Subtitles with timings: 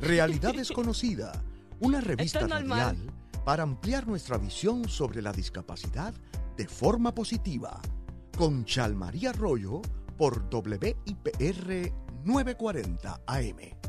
[0.00, 1.32] Realidad Desconocida,
[1.78, 2.96] una revista radial
[3.44, 6.14] para ampliar nuestra visión sobre la discapacidad
[6.56, 7.80] de forma positiva.
[8.36, 9.82] Con Chalmaría Arroyo
[10.16, 11.92] por WIPR
[12.24, 13.79] 940 AM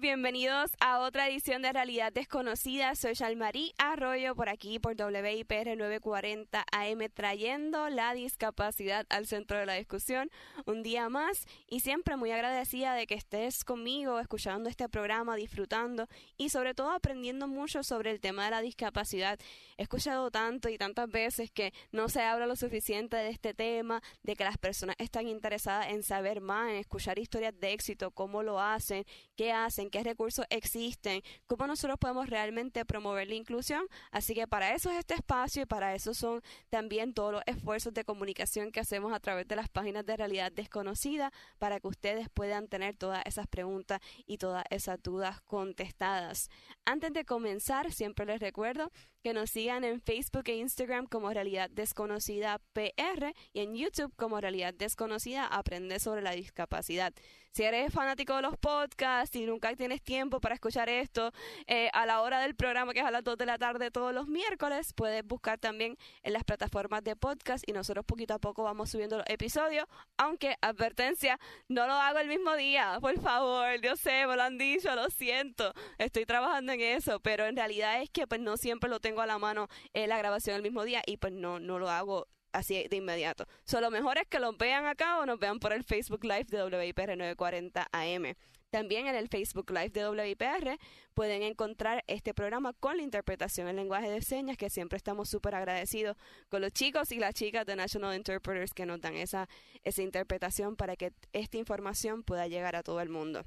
[0.00, 2.94] bienvenidos a otra edición de Realidad Desconocida.
[2.94, 9.66] Soy Shalmarí Arroyo por aquí por WIPR 940 AM trayendo la discapacidad al centro de
[9.66, 10.30] la discusión
[10.66, 16.06] un día más y siempre muy agradecida de que estés conmigo escuchando este programa, disfrutando
[16.36, 19.38] y sobre todo aprendiendo mucho sobre el tema de la discapacidad.
[19.78, 24.00] He escuchado tanto y tantas veces que no se habla lo suficiente de este tema,
[24.22, 28.44] de que las personas están interesadas en saber más, en escuchar historias de éxito, cómo
[28.44, 33.86] lo hacen, qué hacen qué recursos existen, cómo nosotros podemos realmente promover la inclusión.
[34.10, 37.94] Así que para eso es este espacio y para eso son también todos los esfuerzos
[37.94, 42.28] de comunicación que hacemos a través de las páginas de realidad desconocida para que ustedes
[42.28, 46.50] puedan tener todas esas preguntas y todas esas dudas contestadas.
[46.84, 48.90] Antes de comenzar, siempre les recuerdo
[49.22, 54.40] que nos sigan en Facebook e Instagram como Realidad Desconocida PR y en YouTube como
[54.40, 57.12] Realidad Desconocida Aprende sobre la discapacidad.
[57.52, 61.32] Si eres fanático de los podcasts y nunca tienes tiempo para escuchar esto
[61.66, 64.14] eh, a la hora del programa que es a las 2 de la tarde todos
[64.14, 68.62] los miércoles, puedes buscar también en las plataformas de podcast y nosotros poquito a poco
[68.62, 73.96] vamos subiendo los episodios, aunque advertencia, no lo hago el mismo día, por favor, yo
[73.96, 78.10] sé, me lo han dicho, lo siento, estoy trabajando en eso, pero en realidad es
[78.10, 81.02] que pues no siempre lo tengo a la mano eh, la grabación el mismo día
[81.06, 83.46] y pues no, no lo hago así de inmediato.
[83.64, 86.46] So, lo mejor es que lo vean acá o nos vean por el Facebook Live
[86.48, 88.34] de WIPR 940 AM.
[88.70, 90.78] También en el Facebook Live de WIPR
[91.14, 95.54] pueden encontrar este programa con la interpretación en lenguaje de señas, que siempre estamos súper
[95.54, 96.16] agradecidos
[96.50, 99.48] con los chicos y las chicas de National Interpreters que nos dan esa,
[99.84, 103.44] esa interpretación para que esta información pueda llegar a todo el mundo.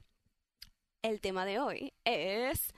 [1.03, 2.73] El tema de hoy es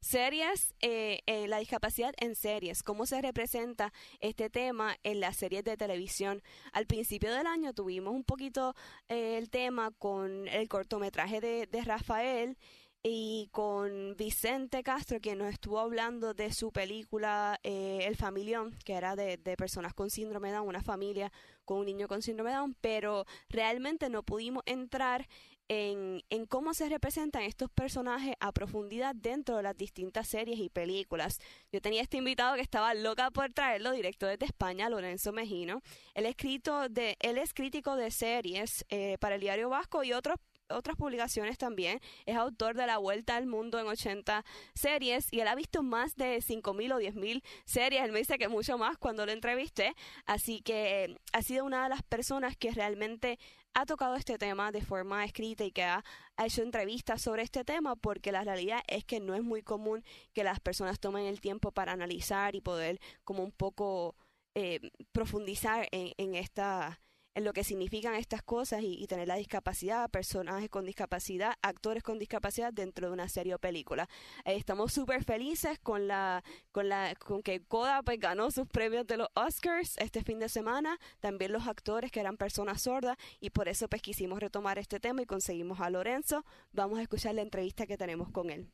[0.00, 5.64] series, eh, eh, la discapacidad en series, cómo se representa este tema en las series
[5.64, 6.42] de televisión.
[6.72, 8.74] Al principio del año tuvimos un poquito
[9.08, 12.58] eh, el tema con el cortometraje de, Rafael
[13.02, 19.16] y con Vicente Castro, quien nos estuvo hablando de su película El Familión, que era
[19.16, 21.30] de, de, personas con síndrome Down, una familia
[21.64, 25.26] con un niño con síndrome Down, pero realmente no pudimos entrar
[25.68, 31.38] en, cómo se representan estos personajes a profundidad dentro de las distintas series y películas.
[31.72, 35.82] Yo tenía este invitado que estaba loca por traerlo directo desde España, Lorenzo Mejino.
[36.14, 40.36] Él, escrito de, es crítico de series eh, para el Diario Vasco y otros
[40.68, 42.00] otras publicaciones también.
[42.26, 44.44] Es autor de La Vuelta al Mundo en 80
[44.74, 48.02] series y él ha visto más de 5.000 o 10.000 series.
[48.02, 49.94] Él me dice que mucho más cuando lo entrevisté.
[50.26, 53.38] Así que ha sido una de las personas que realmente
[53.74, 56.04] ha tocado este tema de forma escrita y que ha,
[56.44, 60.44] hecho entrevistas sobre este tema porque la realidad es que no es muy común que
[60.44, 64.16] las personas tomen el tiempo para analizar y poder como un poco
[64.54, 64.80] eh,
[65.12, 67.00] profundizar en, en esta
[67.34, 72.18] en lo que significan estas cosas y, tener la discapacidad, personajes con discapacidad, actores con
[72.18, 74.08] discapacidad dentro de una serie o película.
[74.44, 79.06] Eh, estamos súper felices con la, con la, con que Coda pues, ganó sus premios
[79.06, 83.50] de los Oscars este fin de semana, también los actores que eran personas sordas y
[83.50, 86.44] por eso pues quisimos retomar este tema y conseguimos a Lorenzo.
[86.72, 88.68] Vamos a escuchar la entrevista que tenemos con él.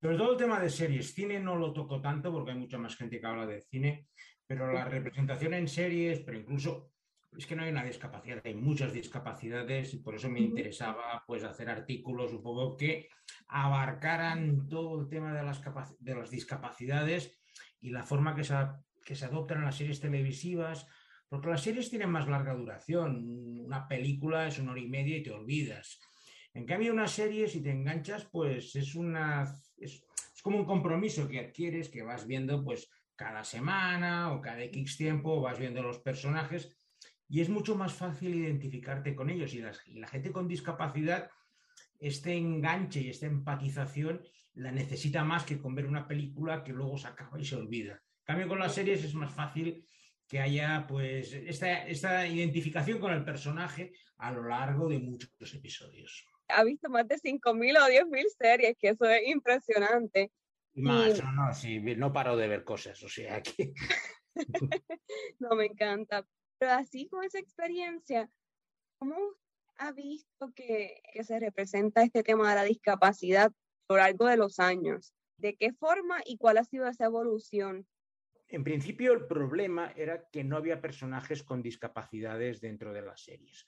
[0.00, 2.96] Sobre todo el tema de series, cine no lo toco tanto porque hay mucha más
[2.96, 4.08] gente que habla de cine,
[4.46, 6.92] pero la representación en series, pero incluso
[7.36, 11.44] es que no hay una discapacidad, hay muchas discapacidades y por eso me interesaba pues
[11.44, 13.08] hacer artículos un poco que
[13.48, 15.62] abarcaran todo el tema de las,
[15.98, 17.38] de las discapacidades
[17.80, 18.54] y la forma que se,
[19.04, 20.86] que se adoptan en las series televisivas,
[21.28, 23.24] porque las series tienen más larga duración,
[23.64, 26.00] una película es una hora y media y te olvidas.
[26.54, 29.42] En cambio, una serie, si te enganchas, pues es una
[29.76, 30.04] es,
[30.34, 34.96] es como un compromiso que adquieres, que vas viendo pues cada semana o cada X
[34.96, 36.76] tiempo, vas viendo los personajes
[37.28, 39.52] y es mucho más fácil identificarte con ellos.
[39.54, 41.30] Y, la gente con discapacidad,
[41.98, 44.22] este enganche y esta empatización
[44.54, 47.92] la necesita más que con ver una película que luego se acaba y se olvida.
[47.92, 49.84] En cambio, con las series es más fácil
[50.26, 56.26] que haya pues esta, esta identificación con el personaje a lo largo de muchos episodios.
[56.48, 60.30] Ha visto más de 5.000 o 10.000 series, que eso es impresionante.
[60.74, 63.72] más, no, no, sí, no paro de ver cosas, o sea, que...
[65.38, 66.26] no, me encanta.
[66.58, 68.30] Pero así con esa experiencia,
[68.98, 69.16] ¿cómo
[69.78, 73.52] ha visto que, se representa este tema de la discapacidad
[73.88, 75.12] a lo largo de los años?
[75.36, 77.86] ¿De qué forma y cuál ha sido esa evolución?
[78.48, 83.66] En principio el problema era que no había personajes con discapacidades dentro de las series.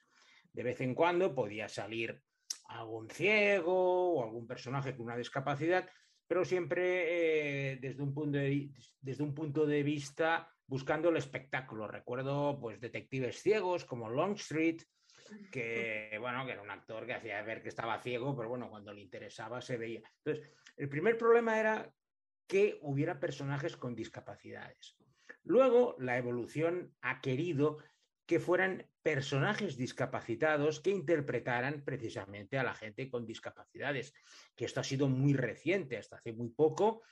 [0.52, 2.22] de vez en cuando podía salir
[2.68, 5.88] algún ciego o algún personaje con una discapacidad,
[6.26, 8.70] pero siempre eh, desde, un punto de,
[9.00, 11.88] desde un punto de vista buscando el espectáculo.
[11.88, 14.84] Recuerdo pues detectives ciegos como Longstreet,
[15.50, 18.92] que bueno, que era un actor que hacía ver que estaba ciego, pero bueno, cuando
[18.92, 20.02] le interesaba se veía.
[20.24, 21.92] Entonces, el primer problema era
[22.46, 24.96] que hubiera personajes con discapacidades.
[25.42, 27.78] Luego, la evolución ha querido
[28.26, 34.12] que fueran personajes discapacitados que interpretaran precisamente a la gente con discapacidades,
[34.54, 37.02] que esto ha sido muy reciente, hasta hace muy poco.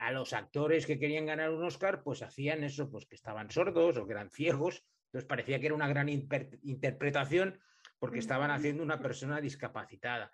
[0.00, 3.96] A los actores que querían ganar un Oscar, pues hacían eso, pues que estaban sordos
[3.96, 7.60] o que eran ciegos, entonces parecía que era una gran interpretación
[7.98, 10.30] porque estaban haciendo una persona discapacitada.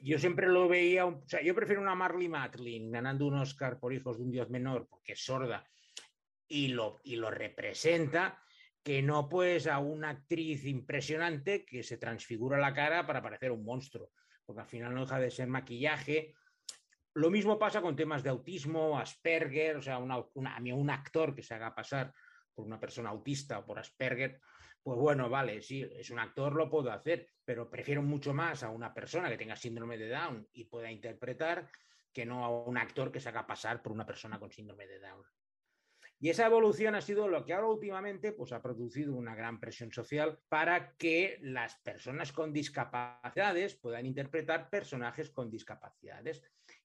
[0.00, 3.92] Yo siempre lo veía, o sea, yo prefiero una Marley Matlin ganando un Oscar por
[3.92, 5.64] Hijos de un Dios Menor porque es sorda
[6.48, 8.42] y lo, y lo representa,
[8.82, 13.64] que no pues a una actriz impresionante que se transfigura la cara para parecer un
[13.64, 14.10] monstruo,
[14.44, 16.34] porque al final no deja de ser maquillaje.
[17.14, 21.42] Lo mismo pasa con temas de autismo, Asperger, o sea, a mí un actor que
[21.42, 22.12] se haga pasar
[22.54, 24.40] por una persona autista o por Asperger,
[24.82, 28.70] pues bueno, vale, sí, es un actor, lo puedo hacer, pero prefiero mucho más a
[28.70, 31.68] una persona que tenga síndrome de Down y pueda interpretar
[32.12, 34.98] que no a un actor que se haga pasar por una persona con síndrome de
[34.98, 35.24] Down.
[36.18, 39.90] Y esa evolución ha sido lo que ahora últimamente pues, ha producido una gran presión
[39.90, 46.40] social para que las personas con discapacidades puedan interpretar personajes con discapacidades.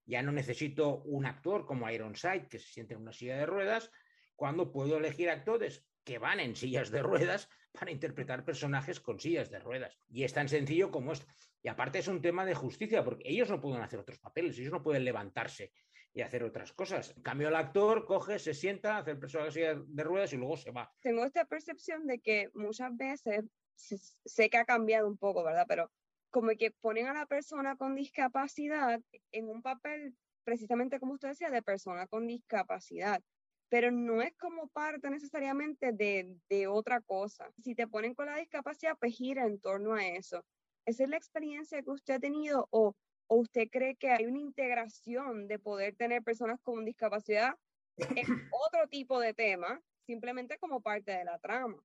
[0.07, 3.91] Ya no necesito un actor como Ironside que se siente en una silla de ruedas,
[4.35, 9.51] cuando puedo elegir actores que van en sillas de ruedas para interpretar personajes con sillas
[9.51, 9.99] de ruedas.
[10.07, 11.27] Y es tan sencillo como esto.
[11.61, 14.71] Y aparte es un tema de justicia, porque ellos no pueden hacer otros papeles, ellos
[14.71, 15.73] no pueden levantarse
[16.13, 17.13] y hacer otras cosas.
[17.15, 20.71] En cambio, el actor coge, se sienta, hace el personaje de ruedas y luego se
[20.71, 20.91] va.
[21.01, 23.43] Tengo esta percepción de que muchas veces,
[23.75, 25.65] sé que ha cambiado un poco, ¿verdad?
[25.67, 25.91] Pero
[26.29, 29.01] como que ponen a la persona con discapacidad
[29.31, 33.21] en un papel precisamente como usted decía, de persona con discapacidad
[33.69, 37.51] pero no es como parte necesariamente de, de, otra cosa.
[37.61, 40.45] Si te ponen con la discapacidad, pues gira en torno a eso.
[40.85, 42.95] ¿Esa es la experiencia que usted ha tenido o,
[43.27, 47.55] o usted cree que hay una integración de poder tener personas con discapacidad
[47.97, 51.77] en otro tipo de tema, simplemente como parte de la trama?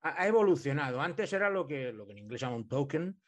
[0.00, 1.00] Ha, evolucionado.
[1.00, 3.20] Antes era lo que, lo que en inglés llama un token.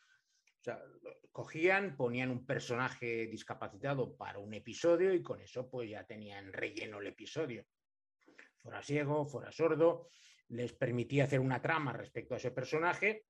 [0.65, 0.83] O sea,
[1.31, 7.01] cogían, ponían un personaje discapacitado para un episodio y con eso pues ya tenían relleno
[7.01, 7.67] el episodio
[8.65, 10.09] fuera ciego, fuera sordo,
[10.49, 13.27] les permitía hacer una trama respecto a ese personaje,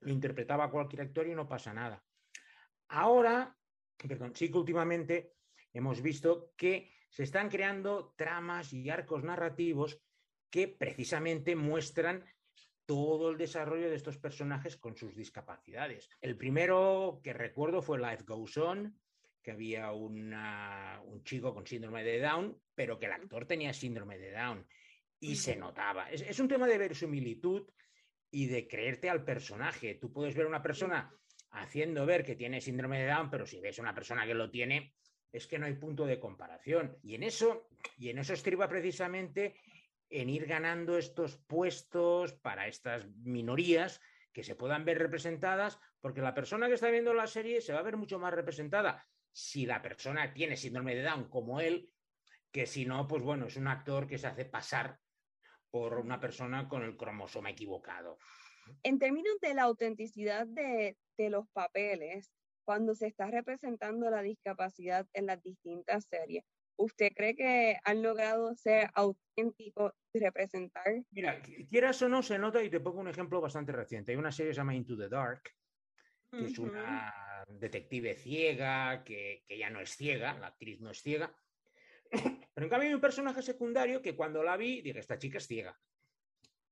[0.00, 2.00] lo interpretaba cualquier actor y no pasa nada.
[2.90, 3.56] Ahora,
[3.96, 5.32] perdón, sí que últimamente
[5.72, 10.00] hemos visto que se están creando tramas y arcos narrativos
[10.48, 12.24] que precisamente muestran
[12.88, 16.08] todo el desarrollo de estos personajes con sus discapacidades.
[16.22, 18.98] El primero que recuerdo fue Life Goes On,
[19.42, 24.32] que había un chico con síndrome de Down, pero que el actor tenía síndrome de
[24.32, 24.66] Down
[25.20, 26.10] y se notaba.
[26.10, 27.70] Es, un tema de verosimilitud
[28.30, 29.96] y de creerte al personaje.
[29.96, 31.12] Tú puedes ver a una persona
[31.50, 34.50] haciendo ver que tiene síndrome de Down, pero si ves a una persona que lo
[34.50, 34.94] tiene,
[35.30, 36.96] es que no hay punto de comparación.
[37.02, 37.68] Y en eso,
[37.98, 39.56] y en eso estriba precisamente
[40.10, 44.00] en ir ganando estos puestos para estas minorías
[44.32, 47.80] que se puedan ver representadas, porque la persona que está viendo la serie se va
[47.80, 51.92] a ver mucho más representada si la persona tiene síndrome de Down como él,
[52.50, 54.98] que si no, pues bueno, es un actor que se hace pasar
[55.70, 58.18] por una persona con el cromosoma equivocado.
[58.82, 62.32] En términos de la autenticidad de, los papeles,
[62.64, 66.44] cuando se está representando la discapacidad en las distintas series,
[66.78, 70.84] ¿usted cree que han logrado ser auténticos y representar?
[71.10, 74.12] Mira, quieras o no, se nota, y te pongo un ejemplo bastante reciente.
[74.12, 75.42] Hay una serie que se llama Into the Dark,
[76.30, 77.12] que es una
[77.48, 81.34] detective ciega, que, ya no es ciega, la actriz no es ciega.
[82.54, 85.46] Pero en cambio hay un personaje secundario que cuando la vi dije, esta chica es
[85.46, 85.78] ciega.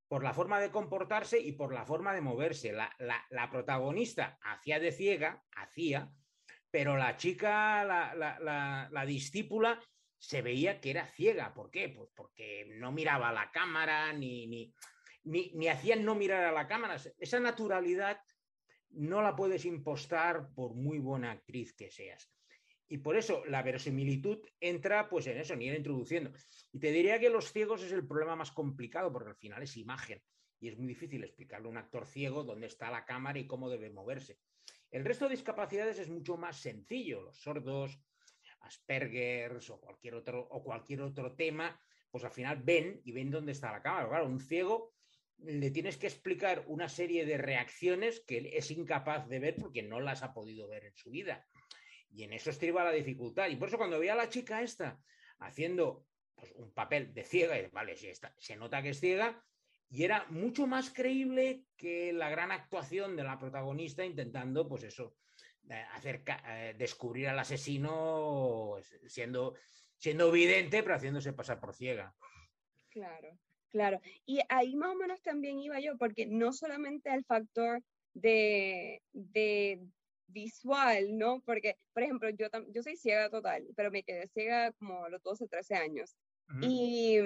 [0.08, 2.72] Por la forma de comportarse y por la forma de moverse.
[2.72, 6.12] La, la, protagonista hacía de ciega, hacía,
[6.70, 9.80] pero la chica, la, la discípula,
[10.26, 11.54] se veía que era ciega.
[11.54, 11.88] ¿Por qué?
[11.88, 14.74] Pues porque no miraba a la cámara, ni, ni,
[15.22, 16.96] ni, hacían no mirar a la cámara.
[17.18, 18.18] Esa naturalidad
[18.90, 22.28] no la puedes impostar por muy buena actriz que seas.
[22.88, 26.32] Y por eso la verosimilitud entra pues en eso, ni ir introduciendo.
[26.72, 29.76] Y te diría que los ciegos es el problema más complicado porque al final es
[29.76, 30.20] imagen
[30.58, 33.70] y es muy difícil explicarle a un actor ciego dónde está la cámara y cómo
[33.70, 34.40] debe moverse.
[34.90, 37.22] El resto de discapacidades es mucho más sencillo.
[37.22, 38.00] Los sordos,
[38.66, 41.80] Aspergers o cualquier otro, o cualquier otro tema,
[42.10, 44.08] pues al final ven y ven dónde está la cámara.
[44.08, 44.92] Claro, un ciego
[45.38, 50.00] le tienes que explicar una serie de reacciones que es incapaz de ver porque no
[50.00, 51.46] las ha podido ver en su vida.
[52.10, 53.48] Y en eso estriba la dificultad.
[53.48, 54.98] Y por eso cuando veía a la chica esta
[55.38, 59.42] haciendo pues, un papel de ciega, y, vale, si está, se nota que es ciega,
[59.88, 65.16] y era mucho más creíble que la gran actuación de la protagonista intentando, pues eso,
[65.68, 69.54] eh, hacer, eh, descubrir al asesino siendo,
[69.96, 72.14] siendo evidente, pero haciéndose pasar por ciega.
[72.88, 73.38] Claro,
[73.70, 74.00] claro.
[74.24, 77.82] Y ahí más o menos también iba yo, porque no solamente el factor
[78.14, 79.80] de, de
[80.28, 81.40] visual, ¿no?
[81.40, 85.22] Porque, por ejemplo, yo, yo soy ciega total, pero me quedé ciega como a los
[85.22, 86.16] 12, 13 años.
[86.62, 87.18] y,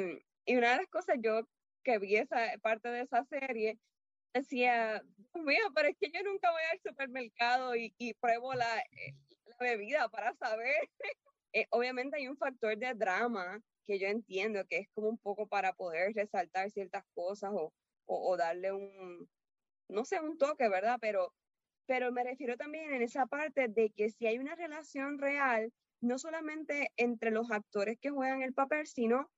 [0.46, 1.42] y, una de las cosas yo
[1.82, 3.78] que vi esa parte de esa serie,
[4.32, 9.14] decía, Dios mío, pero es que yo nunca voy al supermercado y, pruebo la, eh,
[9.46, 10.88] la, bebida para saber.
[11.52, 15.46] eh, obviamente hay un factor de drama que yo entiendo que es como un poco
[15.46, 17.72] para poder resaltar ciertas cosas o,
[18.06, 19.28] o, o darle un,
[19.88, 20.98] no sé, un toque, ¿verdad?
[21.00, 21.34] Pero,
[21.86, 26.18] pero me refiero también en esa parte de que si hay una relación real, no
[26.18, 29.30] solamente entre los actores que juegan el papel, sino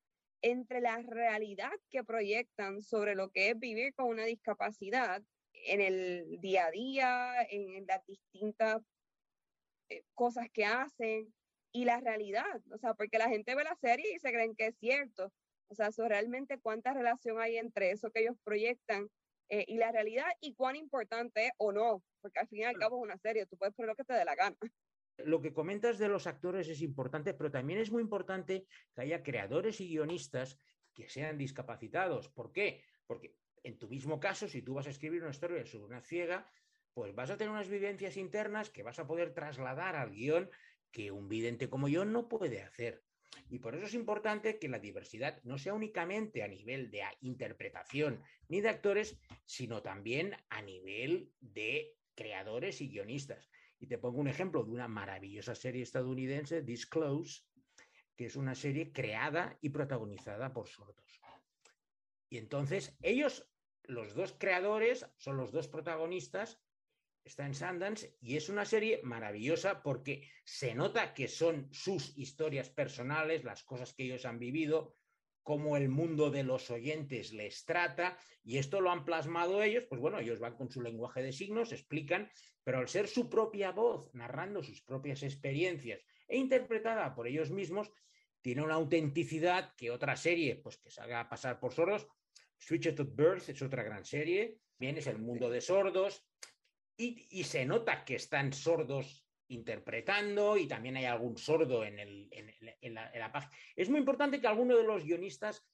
[0.42, 5.22] entre la realidad que proyectan sobre lo que es vivir con una discapacidad
[5.52, 8.82] en el día a día, en las distintas
[9.88, 11.32] eh, cosas que hacen
[11.72, 14.66] y la realidad, o sea, porque la gente ve la serie y se creen que
[14.66, 15.32] es cierto,
[15.68, 19.08] o sea, eso realmente cuánta relación hay entre eso que ellos proyectan
[19.48, 22.76] eh, y la realidad y cuán importante es o no, porque al fin y al
[22.76, 24.56] cabo es una serie, tú puedes poner lo que te dé la gana
[25.18, 29.22] lo que comentas de los actores es importante, pero también es muy importante que haya
[29.22, 30.58] creadores y guionistas
[30.94, 32.28] que sean discapacitados.
[32.28, 32.84] ¿Por qué?
[33.06, 36.50] Porque en tu mismo caso, si tú vas a escribir una historia sobre una ciega,
[36.94, 40.50] pues vas a tener unas vivencias internas que vas a poder trasladar al guion
[40.90, 43.02] que un vidente como yo no puede hacer.
[43.48, 48.22] Y por eso es importante que la diversidad no sea únicamente a nivel de interpretación
[48.48, 53.48] ni de actores, sino también a nivel de creadores y guionistas.
[53.82, 57.42] Y te pongo un ejemplo de una maravillosa serie estadounidense, Disclose,
[58.14, 61.20] que es una serie creada y protagonizada por sordos.
[62.28, 63.50] Y entonces ellos,
[63.82, 66.62] los dos creadores, son los dos protagonistas,
[67.24, 72.70] está en Sundance y es una serie maravillosa porque se nota que son sus historias
[72.70, 74.94] personales, las cosas que ellos han vivido,
[75.42, 80.00] cómo el mundo de los oyentes les trata, y esto lo han plasmado ellos, pues
[80.00, 82.30] bueno, ellos van con su lenguaje de signos, explican,
[82.64, 87.90] pero al ser su propia voz, narrando sus propias experiencias e interpretada por ellos mismos,
[88.40, 92.06] tiene una autenticidad que otra serie, pues que se haga pasar por sordos,
[92.58, 96.24] Switched to Birth es otra gran serie, bien es el mundo de sordos,
[96.96, 99.21] y se nota que están sordos
[99.52, 103.52] interpretando y también hay algún sordo en, el, en, la, en, la, página.
[103.76, 105.64] Es muy importante que alguno de los guionistas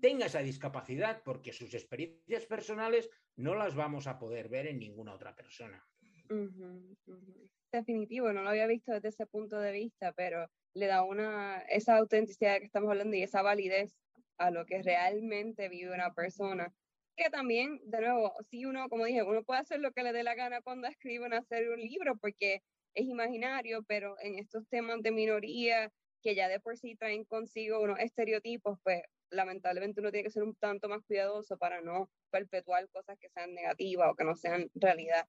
[0.00, 5.14] tenga esa discapacidad porque sus experiencias personales no las vamos a poder ver en ninguna
[5.14, 5.84] otra persona.
[6.28, 7.50] Uh -huh, uh -huh.
[7.72, 11.96] Definitivo, no lo había visto desde ese punto de vista, pero le da una, esa
[11.96, 13.94] autenticidad que estamos hablando y esa validez
[14.38, 16.72] a lo que realmente vive una persona.
[17.16, 20.22] Que también, de nuevo, si uno, como dije, uno puede hacer lo que le dé
[20.22, 22.62] la gana cuando escribe serie, un libro, porque
[22.96, 27.80] es imaginario, pero en estos temas de minoría que ya de por sí traen consigo
[27.80, 32.88] unos estereotipos, pues lamentablemente uno tiene que ser un tanto más cuidadoso para no perpetuar
[32.88, 35.28] cosas que sean negativas o que no sean realidad.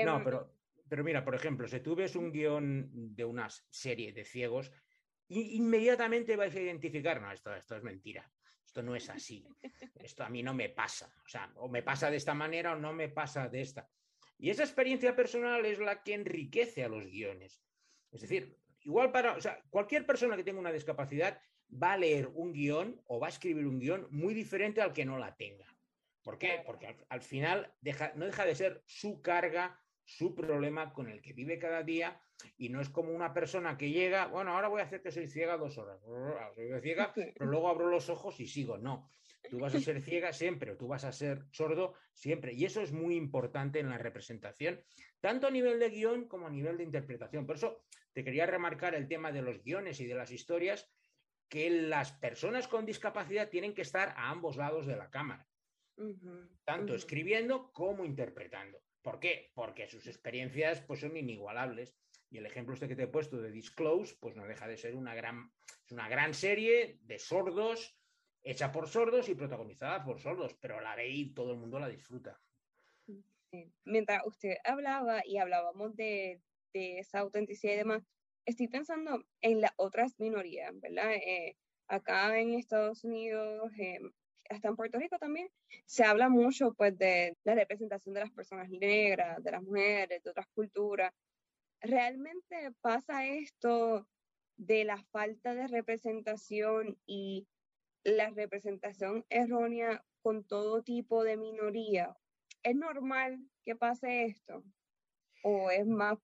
[0.00, 0.50] No, em, pero,
[0.88, 4.72] pero mira, por ejemplo, si tú ves un guion de una serie de ciegos,
[5.28, 8.30] inmediatamente vais a identificar, no, esto, esto es mentira,
[8.64, 9.46] esto no es así,
[9.94, 12.76] esto a mí no me pasa, o sea, o me pasa de esta manera o
[12.76, 13.88] no me pasa de esta.
[14.44, 17.64] Y esa experiencia personal es la que enriquece a los guiones.
[18.10, 21.40] Es decir, igual para, o sea, cualquier persona que tenga una discapacidad
[21.72, 25.06] va a leer un guion o va a escribir un guion muy diferente al que
[25.06, 25.64] no la tenga.
[26.22, 26.62] ¿Por qué?
[26.66, 31.22] Porque al, al final deja, no deja de ser su carga, su problema con el
[31.22, 32.20] que vive cada día
[32.58, 35.26] y no es como una persona que llega, bueno, ahora voy a hacer que soy
[35.26, 36.02] ciega dos horas,
[36.54, 38.76] soy ciega, pero luego abro los ojos y sigo.
[38.76, 39.08] No,
[39.50, 42.52] Tú vas a ser ciega siempre o tú vas a ser sordo siempre.
[42.54, 44.82] Y eso es muy importante en la representación,
[45.20, 47.46] tanto a nivel de guion como a nivel de interpretación.
[47.46, 50.90] Por eso te quería remarcar el tema de los guiones y de las historias,
[51.48, 55.46] que las personas con discapacidad tienen que estar a ambos lados de la cámara,
[55.98, 56.98] uh -huh, tanto uh -huh.
[56.98, 58.82] escribiendo como interpretando.
[59.02, 59.52] ¿Por qué?
[59.54, 61.94] Porque sus experiencias pues, son inigualables.
[62.30, 64.96] Y el ejemplo este que te he puesto de Disclose, pues no deja de ser
[64.96, 65.52] una gran,
[65.84, 67.96] es una gran serie de sordos
[68.44, 71.88] hecha por sordos y protagonizada por sordos, pero la ve y todo el mundo la
[71.88, 72.40] disfruta.
[73.84, 76.40] Mientras usted hablaba y hablábamos de,
[76.72, 78.02] de, esa autenticidad y demás,
[78.44, 81.14] estoy pensando en las otras minorías, ¿verdad?
[81.14, 81.56] Eh,
[81.88, 84.00] acá en Estados Unidos, eh,
[84.50, 85.48] hasta en Puerto Rico también,
[85.86, 90.30] se habla mucho pues de la representación de las personas negras, de las mujeres, de
[90.30, 91.12] otras culturas.
[91.80, 94.06] ¿Realmente pasa esto
[94.56, 97.46] de la falta de representación y
[98.04, 102.16] la representación errónea con todo tipo de minoría?
[102.62, 104.64] ¿Es normal que pase esto?
[105.42, 106.18] ¿O es más,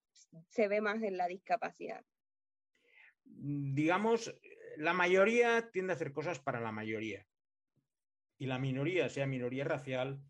[0.48, 2.04] se ve más en la discapacidad?
[3.24, 4.34] Digamos,
[4.76, 7.26] la mayoría tiende a hacer cosas para la mayoría.
[8.38, 10.22] Y la minoría, sea minoría racial,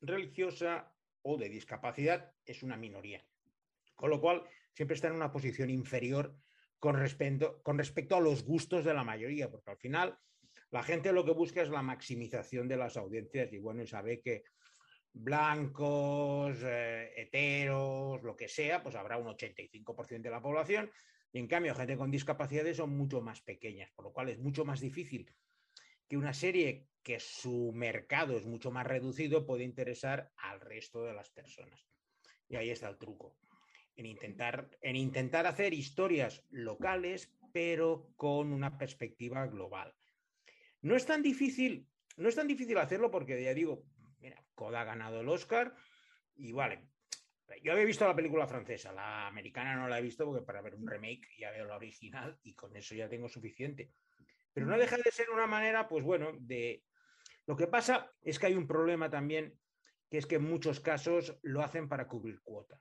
[0.00, 3.24] religiosa o de discapacidad, es una minoría.
[3.94, 6.36] Con lo cual, siempre está en una posición inferior
[6.78, 10.18] con respecto, con respecto a los gustos de la mayoría, porque al final
[10.72, 14.20] la gente lo que busca es la maximización de las audiencias y bueno, y sabe
[14.20, 14.42] que
[15.12, 20.90] blancos, eh, heteros, lo que sea, pues habrá un 85% de la población
[21.32, 24.64] y en cambio, gente con discapacidades son mucho más pequeñas, por lo cual es mucho
[24.64, 25.30] más difícil
[26.08, 31.14] que una serie que su mercado es mucho más reducido pueda interesar al resto de
[31.14, 31.86] las personas.
[32.48, 33.36] Y ahí está el truco.
[33.96, 39.94] En intentar, en intentar hacer historias locales, pero con una perspectiva global.
[40.82, 43.84] No es tan difícil, no es tan difícil hacerlo porque ya digo,
[44.18, 45.74] mira, Coda ha ganado el Oscar
[46.34, 46.88] y vale,
[47.62, 50.74] yo había visto la película francesa, la americana no la he visto porque para ver
[50.74, 53.92] un remake ya veo la original y con eso ya tengo suficiente.
[54.52, 56.84] Pero no deja de ser una manera, pues bueno, de...
[57.46, 59.58] Lo que pasa es que hay un problema también,
[60.10, 62.80] que es que en muchos casos lo hacen para cubrir cuota.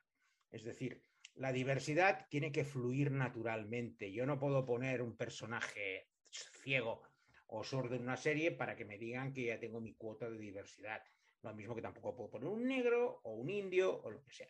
[0.50, 1.04] Es decir,
[1.36, 4.12] la diversidad tiene que fluir naturalmente.
[4.12, 7.04] Yo no puedo poner un personaje ciego
[7.52, 10.38] o sordo en una serie para que me digan que ya tengo mi cuota de
[10.38, 11.04] diversidad.
[11.44, 14.50] Lo mismo que tampoco puedo poner un negro o un indio o lo que sea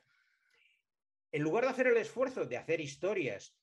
[1.31, 3.55] en lugar de hacer el esfuerzo de hacer historias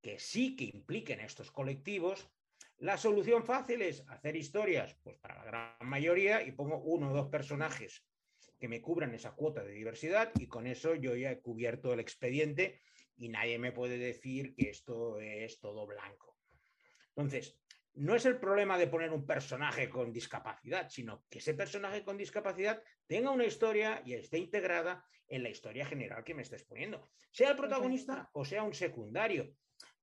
[0.00, 2.30] que sí que impliquen estos colectivos,
[2.78, 7.14] la solución fácil es hacer historias pues, para la gran mayoría y pongo uno o
[7.14, 8.04] dos personajes
[8.58, 12.00] que me cubran esa cuota de diversidad y con eso yo ya he cubierto el
[12.00, 12.80] expediente
[13.16, 16.38] y nadie me puede decir que esto es todo blanco.
[17.08, 17.58] Entonces,
[17.96, 22.16] no es el problema de poner un personaje con discapacidad, sino que ese personaje con
[22.16, 27.08] discapacidad tenga una historia y esté integrada en la historia general que me estés poniendo,
[27.30, 29.50] sea el protagonista o sea un secundario.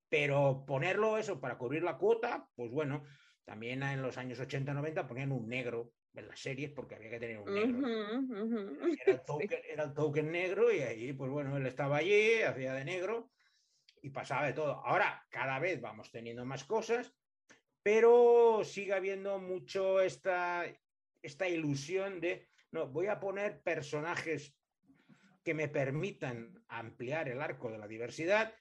[0.10, 3.04] Pero ponerlo eso para cubrir la cuota, pues bueno,
[3.46, 7.40] también en los años 80-90 ponían un negro en las series porque había que tener
[7.40, 7.88] un negro.
[8.86, 12.74] Era, el token, era el token negro y ahí, pues bueno, él estaba allí, hacía
[12.74, 13.32] de negro
[14.02, 14.86] y pasaba de todo.
[14.86, 17.16] Ahora, cada vez vamos teniendo más cosas
[17.84, 20.66] pero sigue habiendo mucho esta,
[21.22, 24.56] esta ilusión de, no, voy a poner personajes
[25.44, 28.56] que me permitan ampliar el arco de la diversidad,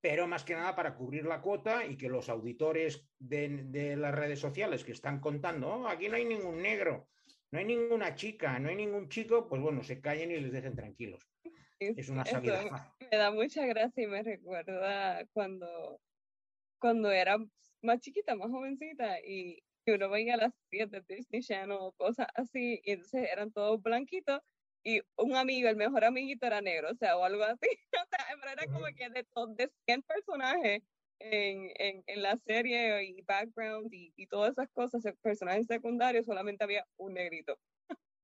[0.00, 4.40] pero más que nada para cubrir la cuota y que los auditores de, las redes
[4.40, 7.08] sociales que están contando, oh, aquí no hay ningún negro,
[7.52, 10.74] no hay ninguna chica, no hay ningún chico, pues bueno, se callen y les dejen
[10.74, 11.24] tranquilos.
[11.78, 12.92] Es una salida.
[13.10, 16.00] Me da mucha gracia y me recuerda cuando,
[16.80, 17.38] cuando era
[17.82, 22.78] más chiquita, más jovencita, y, uno veía las series de Disney Channel o cosas así,
[22.84, 24.40] y entonces eran todos blanquitos,
[24.84, 27.68] y un amigo, el mejor amiguito era negro, o sea, o algo así.
[27.94, 30.82] o sea, era como que de, de 100 personajes
[31.20, 36.64] en, en, en, la serie y background y, y todas esas cosas, personajes secundarios, solamente
[36.64, 37.58] había un negrito.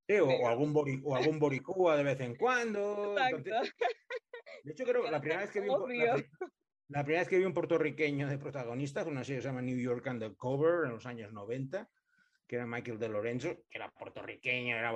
[0.07, 3.15] Sí, o, algún o algún boricúa de vez en cuando.
[4.63, 6.23] de hecho, creo que la primera vez que vi, la
[6.87, 9.77] primera vez que vi un puertorriqueño de protagonista fue una serie que se llama New
[9.77, 11.89] York Undercover en los años 90,
[12.47, 14.93] que era Michael de Lorenzo, que era puertorriqueño, era...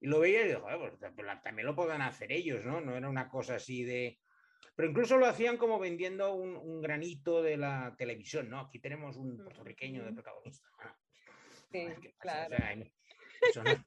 [0.00, 2.80] y lo veía y dije, pues, pues también lo pueden hacer ellos, ¿no?
[2.80, 4.18] No era una cosa así de...
[4.76, 8.60] Pero incluso lo hacían como vendiendo un, granito de la televisión, ¿no?
[8.60, 10.68] Aquí tenemos un puertorriqueño de protagonista.
[11.70, 11.86] Sí,
[12.18, 12.56] claro.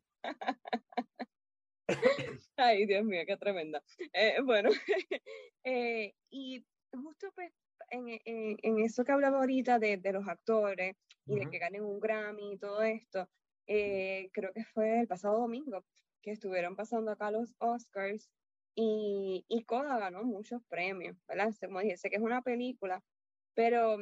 [2.58, 3.84] Ay, Dios mío, qué tremenda.
[4.13, 4.70] Eh, bueno,
[5.63, 6.66] eh, y
[6.97, 7.51] justo pues
[7.89, 11.99] en, en, eso que hablaba ahorita de, de los actores y de que ganen un
[11.99, 13.27] Grammy y todo esto,
[13.67, 15.84] eh, creo que fue el pasado domingo
[16.21, 18.29] que estuvieron pasando acá los Oscars
[18.75, 21.53] y, y Coda ganó muchos premios, ¿verdad?
[21.62, 23.03] Como dije, sé que es una película,
[23.53, 23.97] pero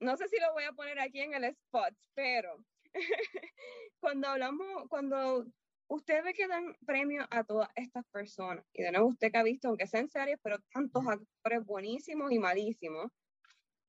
[0.00, 2.56] no sé si lo voy a poner aquí en el spot, pero
[4.00, 5.46] cuando hablamos, cuando
[5.92, 9.42] usted ve que dan premio a todas estas personas, y de nuevo usted que ha
[9.42, 13.12] visto, aunque sean series, pero tantos actores buenísimos y malísimos,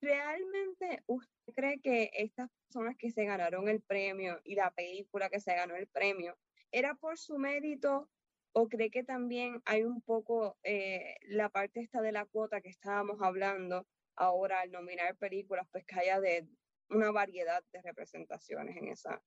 [0.02, 5.40] ¿realmente usted cree que estas personas que se ganaron el premio y la película que
[5.40, 6.38] se ganó el premio
[6.72, 8.10] era por su mérito
[8.52, 12.70] o cree que también hay un poco eh, la parte esta de la cuota que
[12.70, 13.88] estábamos hablando
[14.18, 16.50] ahora al nominar películas, pues que haya de
[16.90, 19.24] una variedad de representaciones en esa,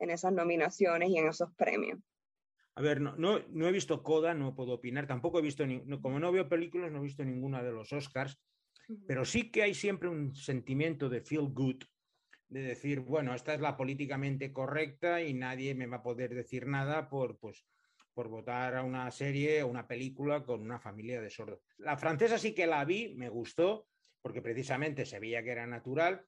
[0.00, 2.00] en esas nominaciones y en esos premios.
[2.74, 5.80] A ver, no, no, no he visto Coda, no puedo opinar, tampoco he visto, ni,
[6.00, 8.40] como no veo películas, no he visto ninguna de los Oscars,
[9.06, 11.84] pero sí que hay siempre un sentimiento de feel good,
[12.48, 16.66] de decir, bueno, esta es la políticamente correcta y nadie me va a poder decir
[16.66, 17.64] nada por, pues,
[18.14, 21.60] por votar a una serie o una película con una familia de sordos.
[21.78, 23.86] La francesa sí que la vi, me gustó,
[24.22, 26.24] porque precisamente se veía que era natural,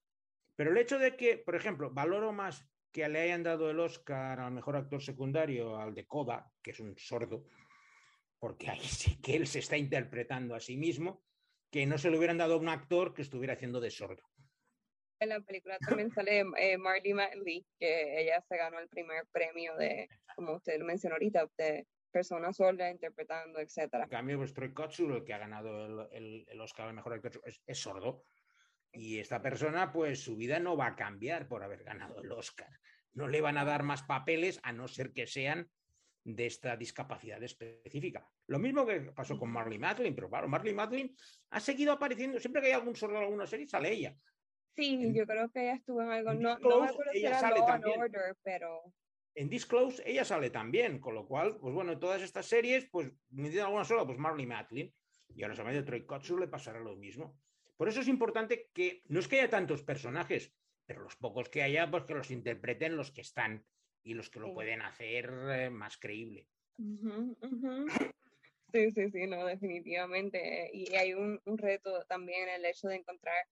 [0.55, 4.41] pero el hecho de que, por ejemplo, valoro más que le hayan dado el Oscar
[4.41, 7.47] al mejor actor secundario al de Coda, que es un sordo,
[8.39, 11.25] porque ahí sí que él se está interpretando a sí mismo,
[11.71, 14.23] que no se le hubieran dado a un actor que estuviera haciendo de sordo.
[15.21, 19.77] En la película también sale eh, Marty Matley, que ella se ganó el primer premio
[19.77, 23.89] de, como usted lo mencionó ahorita, de persona sorda interpretando, etc.
[23.95, 27.41] En cambio, pues Troy Kotsur, el que ha ganado el, el, Oscar al mejor actor,
[27.45, 28.25] es, sordo.
[28.93, 32.69] Y esta persona, pues su vida no va a cambiar por haber ganado el Oscar.
[33.15, 35.71] No le van a dar más papeles a no ser que sean
[36.25, 38.29] de esta discapacidad específica.
[38.47, 41.17] Lo mismo que pasó con Marley Matlin, pero claro, Marley Matlin
[41.51, 44.15] ha seguido apareciendo, siempre que hay algún sordo en alguna serie, sale ella.
[44.75, 48.37] Sí, yo creo que ella estuvo en algo, no, no me acuerdo si era Order,
[48.43, 48.95] pero
[49.35, 53.11] en Disclose ella sale también, con lo cual, pues bueno, en todas estas series, pues
[53.31, 54.95] me dicen alguna sola, pues Marley Matlin,
[55.35, 57.39] y ahora de Troy Kotsur le pasará lo mismo.
[57.83, 60.55] Por eso es importante que no es que haya tantos personajes,
[60.87, 63.67] pero los pocos que haya, pues que los interpreten los que están
[64.05, 66.47] y los que lo pueden hacer eh, más creíble.
[68.73, 70.71] Sí, sí, sí, no, definitivamente.
[70.73, 73.49] Y hay un, reto también el hecho de encontrar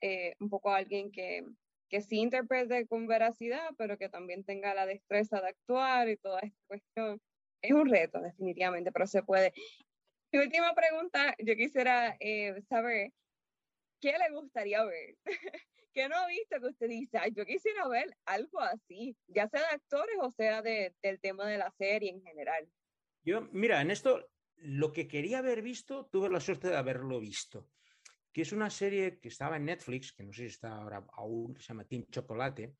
[0.00, 1.44] eh, un poco a alguien que,
[1.88, 6.38] que sí interprete con veracidad, pero que también tenga la destreza de actuar y toda
[6.38, 7.20] esta cuestión.
[7.60, 9.52] Es un reto, definitivamente, pero se puede.
[10.32, 13.12] Mi última pregunta, yo quisiera eh, saber,
[14.00, 15.16] ¿qué le gustaría ver?
[15.92, 19.66] ¿Qué no ha visto que usted dice, yo quisiera ver algo así, ya sea de
[19.66, 22.68] actores o sea de, del tema de la serie en general?
[23.24, 27.70] Yo, mira, en esto, lo que quería haber visto, tuve la suerte de haberlo visto
[28.36, 31.56] que es una serie que estaba en Netflix, que no sé si está ahora aún,
[31.58, 32.76] se llama Team Chocolate,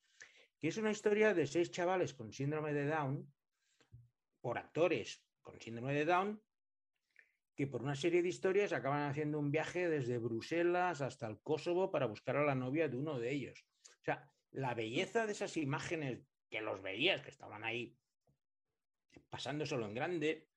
[0.58, 3.32] que es una historia de seis chavales con síndrome de Down,
[4.42, 6.42] por actores con síndrome de Down,
[7.56, 11.90] que por una serie de historias acaban haciendo un viaje desde Bruselas hasta el Kosovo
[11.90, 13.64] para buscar a la novia de uno de ellos.
[14.00, 17.96] O sea, la belleza de esas imágenes que los veías, que estaban ahí
[19.30, 20.48] pasándoselo en grande,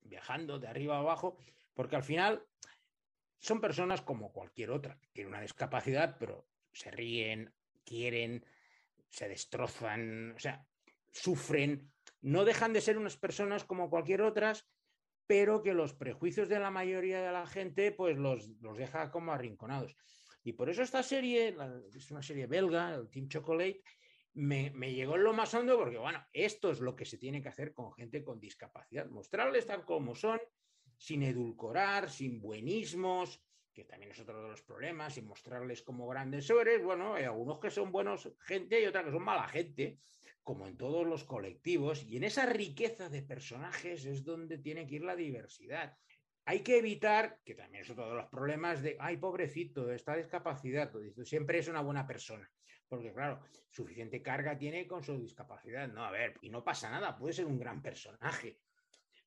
[0.00, 1.38] viajando de arriba a abajo,
[1.74, 2.46] porque al final
[3.38, 8.46] son personas como cualquier otra, tienen una discapacidad, pero se ríen, quieren,
[9.08, 10.66] se destrozan, o sea,
[11.12, 14.66] sufren, no dejan de ser unas personas como cualquier otras,
[15.30, 19.30] pero que los prejuicios de la mayoría de la gente pues los, los deja como
[19.30, 19.94] arrinconados.
[20.42, 21.54] Y por eso esta serie,
[21.94, 23.80] es una serie belga, el Team Chocolate,
[24.34, 27.40] me, me, llegó en lo más hondo porque, bueno, esto es lo que se tiene
[27.40, 30.40] que hacer con gente con discapacidad, mostrarles tal como son,
[30.96, 33.40] sin edulcorar, sin buenismos,
[33.72, 36.82] que también es otro de los problemas, sin mostrarles como grandes seres.
[36.82, 40.00] Bueno, hay algunos que son buenos gente y otros que son mala gente,
[40.42, 42.04] como en todos los colectivos.
[42.04, 45.96] Y en esa riqueza de personajes es donde tiene que ir la diversidad.
[46.44, 50.90] Hay que evitar, que también es otro de los problemas de, ay, pobrecito, esta discapacidad,
[51.24, 52.50] siempre es una buena persona.
[52.88, 55.86] Porque, claro, suficiente carga tiene con su discapacidad.
[55.88, 58.58] No, a ver, y no pasa nada, puede ser un gran personaje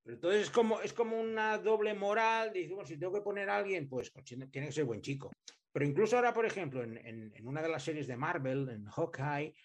[0.06, 3.58] entonces es como, es como una doble moral, dice, bueno, si tengo que poner a
[3.58, 5.32] alguien, pues, pues tiene que ser buen chico.
[5.72, 9.56] Pero incluso ahora, por ejemplo, en, en, una de las series de Marvel, en Hawkeye,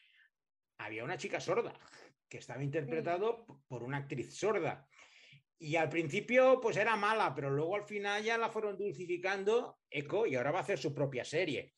[0.79, 1.75] había una chica sorda
[2.29, 4.87] que estaba interpretado por una actriz sorda.
[5.59, 10.27] Y al principio, pues era mala, pero luego al final ya la fueron dulcificando, eco,
[10.27, 11.75] y ahora va a hacer su propia serie.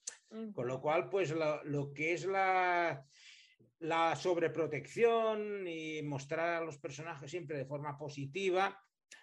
[0.54, 3.04] Con lo cual, pues lo que es la,
[3.80, 8.80] la sobreprotección y mostrar a los personajes siempre de forma positiva,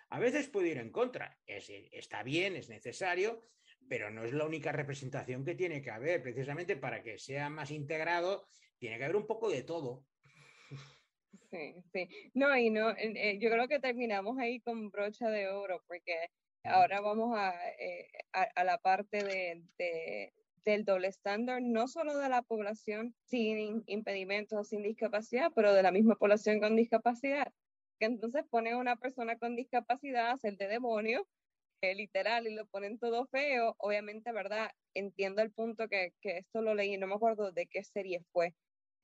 [0.09, 1.37] a veces puede ir en contra.
[1.45, 3.43] está bien, es necesario,
[3.87, 6.21] pero no es la única representación que tiene que haber.
[6.21, 8.47] Precisamente para que sea más integrado,
[8.79, 10.05] tiene que haber un poco de todo.
[11.49, 12.09] Sí, sí.
[12.33, 16.29] No, y no, eh, yo creo que terminamos ahí con brocha de oro, porque
[16.63, 20.33] ahora vamos a, eh, a, la parte de,
[20.65, 25.83] del doble estándar, no solo de la población sin impedimentos o sin discapacidad, pero de
[25.83, 27.53] la misma población con discapacidad.
[27.99, 31.27] Que entonces pone a una persona con discapacidad a hacer de demonio,
[31.81, 33.75] eh, literal, y lo ponen todo feo.
[33.79, 34.71] Obviamente, ¿verdad?
[34.93, 38.53] Entiendo el punto que, que esto lo leí, no me acuerdo de qué serie fue,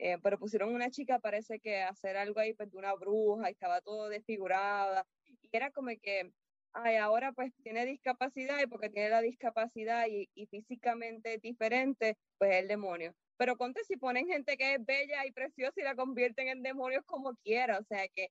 [0.04, 3.54] eh, pero pusieron una chica, parece que hacer algo ahí, pues de una bruja, y
[3.54, 5.08] estaba todo desfigurada,
[5.42, 6.32] y era como que
[6.74, 12.58] ay, ahora pues tiene discapacidad y porque tiene la discapacidad y, físicamente diferente, pues es
[12.64, 13.14] el demonio.
[13.38, 17.04] pero conte si ponen gente que es bella y preciosa y la convierten en demonios
[17.06, 18.30] como quiera, o sea que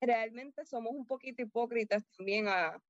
[0.00, 2.80] realmente somos un poquito hipócritas también a,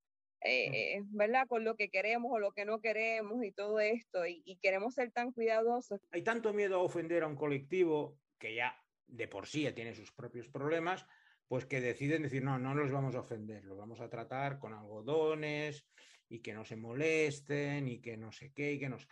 [0.45, 1.47] eh, ¿verdad?
[1.47, 4.95] Con lo que queremos o lo que no queremos y todo esto, y, y, queremos
[4.95, 6.01] ser tan cuidadosos.
[6.11, 8.77] Hay tanto miedo a ofender a un colectivo que ya
[9.07, 11.07] de por sí ya tiene sus propios problemas,
[11.47, 14.75] pues que deciden decir, no, no los vamos a ofender, los vamos a tratar con
[14.75, 15.87] algodones
[16.29, 19.07] y que no se molesten y que no sé qué y que no sé.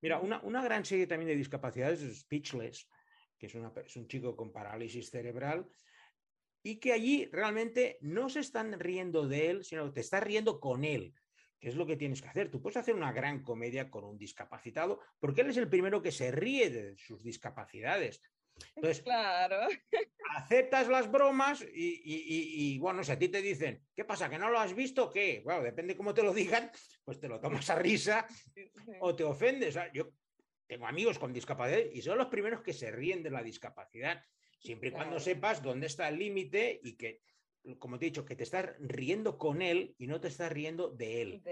[0.00, 2.88] Mira, una, una gran serie también de discapacidades es Speechless,
[3.36, 5.68] que es, una, un chico con parálisis cerebral
[6.62, 10.84] y que allí realmente no se están riendo de él, sino te estás riendo con
[10.84, 11.12] él,
[11.58, 12.50] que es lo que tienes que hacer.
[12.50, 16.12] Tú puedes hacer una gran comedia con un discapacitado, porque él es el primero que
[16.12, 18.22] se ríe de sus discapacidades.
[18.74, 19.68] Entonces, claro.
[20.36, 24.28] aceptas las bromas y, bueno, si a ti te dicen, ¿qué pasa?
[24.28, 25.10] ¿Que no lo has visto?
[25.10, 25.40] ¿Qué?
[25.44, 26.70] Bueno, depende cómo te lo digan,
[27.04, 28.26] pues te lo tomas a risa
[29.00, 29.78] o te ofendes.
[29.92, 30.12] yo
[30.66, 34.22] tengo amigos con discapacidad y son los primeros que se ríen de la discapacidad
[34.60, 37.22] siempre y cuando sepas dónde está el límite y que,
[37.78, 40.90] como te he dicho, que te estás riendo con él y no te estás riendo
[40.90, 41.42] de él.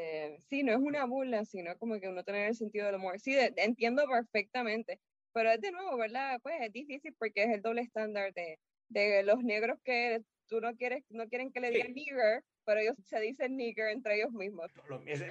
[0.48, 3.18] sí, no es una burla, sino como que uno tiene el sentido del humor.
[3.18, 5.00] Sí, entiendo perfectamente,
[5.32, 6.38] pero es de nuevo, ¿verdad?
[6.42, 10.74] Pues es difícil porque es el doble estándar de, de los negros que tú no
[10.76, 14.70] quieres, no quieren que le digan nigger, pero ellos se dicen nigger entre ellos mismos.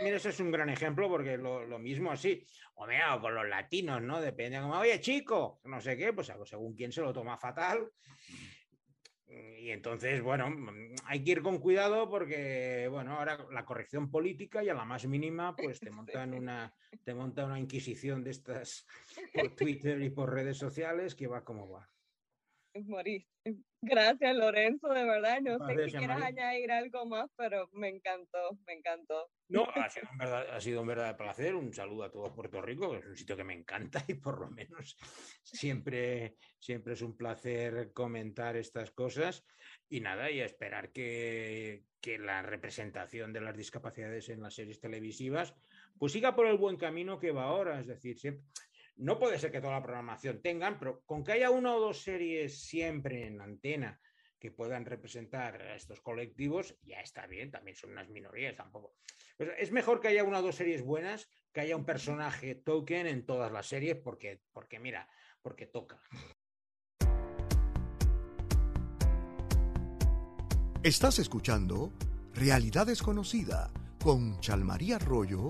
[0.01, 3.47] mira, eso es un gran ejemplo porque lo, lo mismo así, o mira, con los
[3.47, 4.21] latinos, ¿no?
[4.21, 7.89] Depende como, oye, chico, no sé qué, pues según quién se lo toma fatal.
[9.29, 10.47] Y entonces, bueno,
[11.05, 15.05] hay que ir con cuidado porque, bueno, ahora la corrección política y a la más
[15.05, 18.85] mínima, pues te montan una, te monta una inquisición de estas
[19.33, 21.89] por Twitter y por redes sociales que va como va.
[23.81, 25.39] Gracias, Lorenzo, de verdad.
[25.41, 29.29] No sé si quieras añadir algo más, pero me encantó, me encantó.
[29.49, 31.55] No, ha sido, un verdad, ha sido un verdadero placer.
[31.55, 34.39] Un saludo a todo Puerto Rico, que es un sitio que me encanta y por
[34.39, 34.97] lo menos
[35.43, 39.45] siempre, siempre es un placer comentar estas cosas.
[39.89, 45.55] Y nada, y esperar que, que la representación de las discapacidades en las series televisivas
[45.97, 47.79] pues siga por el buen camino que va ahora.
[47.79, 48.45] Es decir, siempre,
[48.97, 52.01] no puede ser que toda la programación tengan, pero con que haya una o dos
[52.01, 53.99] series siempre en antena
[54.39, 58.95] que puedan representar a estos colectivos, ya está bien, también son unas minorías tampoco.
[59.57, 63.25] Es mejor que haya una o dos series buenas, que haya un personaje token en
[63.25, 65.09] todas las series, porque, porque mira,
[65.41, 66.01] porque toca.
[70.83, 71.91] Estás escuchando
[72.33, 73.71] Realidad Desconocida
[74.03, 75.49] con Chalmaría Arroyo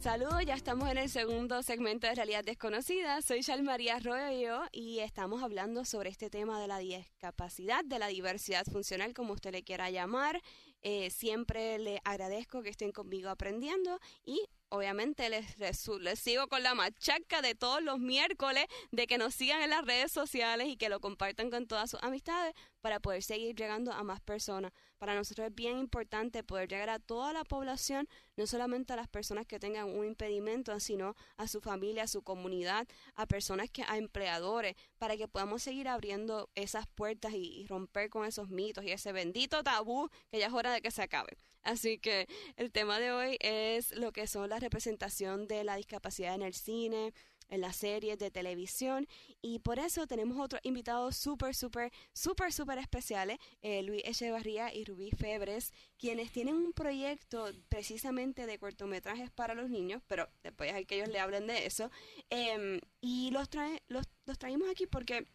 [0.00, 3.20] Saludos, ya estamos en el segundo segmento de Realidad Desconocida.
[3.20, 8.64] Soy María Arroyo y estamos hablando sobre este tema de la discapacidad, de la diversidad
[8.64, 10.40] funcional, como usted le quiera llamar.
[10.82, 15.58] Eh, siempre le agradezco que estén conmigo aprendiendo y obviamente les,
[16.00, 19.84] les sigo con la machaca de todos los miércoles de que nos sigan en las
[19.84, 24.02] redes sociales y que lo compartan con todas sus amistades para poder seguir llegando a
[24.02, 24.72] más personas.
[24.98, 29.08] Para nosotros es bien importante poder llegar a toda la población, no solamente a las
[29.08, 33.82] personas que tengan un impedimento, sino a su familia, a su comunidad, a personas que
[33.82, 38.92] a empleadores, para que podamos seguir abriendo esas puertas y romper con esos mitos y
[38.92, 41.36] ese bendito tabú que ya es hora de que se acabe.
[41.62, 46.34] Así que el tema de hoy es lo que son la representación de la discapacidad
[46.34, 47.12] en el cine,
[47.48, 49.06] en las series de televisión
[49.40, 54.84] y por eso tenemos otros invitados súper, súper, súper, súper especiales, eh, Luis Echevarría y
[54.84, 60.84] Rubí Febres, quienes tienen un proyecto precisamente de cortometrajes para los niños, pero después hay
[60.84, 61.90] que ellos le hablen de eso,
[62.30, 65.26] em, y los, trae, los, los traímos aquí porque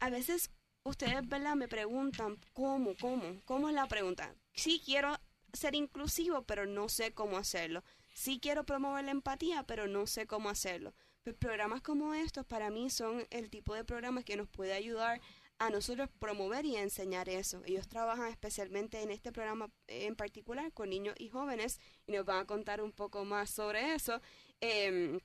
[0.00, 0.50] a veces
[0.84, 1.22] ustedes.
[1.56, 3.40] Me preguntan, ¿cómo, cómo?
[3.44, 4.34] ¿Cómo es la pregunta?
[4.54, 5.16] Sí quiero
[5.58, 7.84] ser inclusivo, pero no sé cómo hacerlo.
[8.14, 10.94] Sí quiero promover la empatía, pero no sé cómo hacerlo.
[11.22, 15.20] Pues programas como estos para mí son el tipo de programas que nos puede ayudar
[15.58, 17.62] a nosotros promover y enseñar eso.
[17.66, 22.40] Ellos trabajan especialmente en este programa en particular con niños y jóvenes y nos van
[22.40, 24.20] a contar un poco más sobre eso.
[24.60, 25.18] Eh,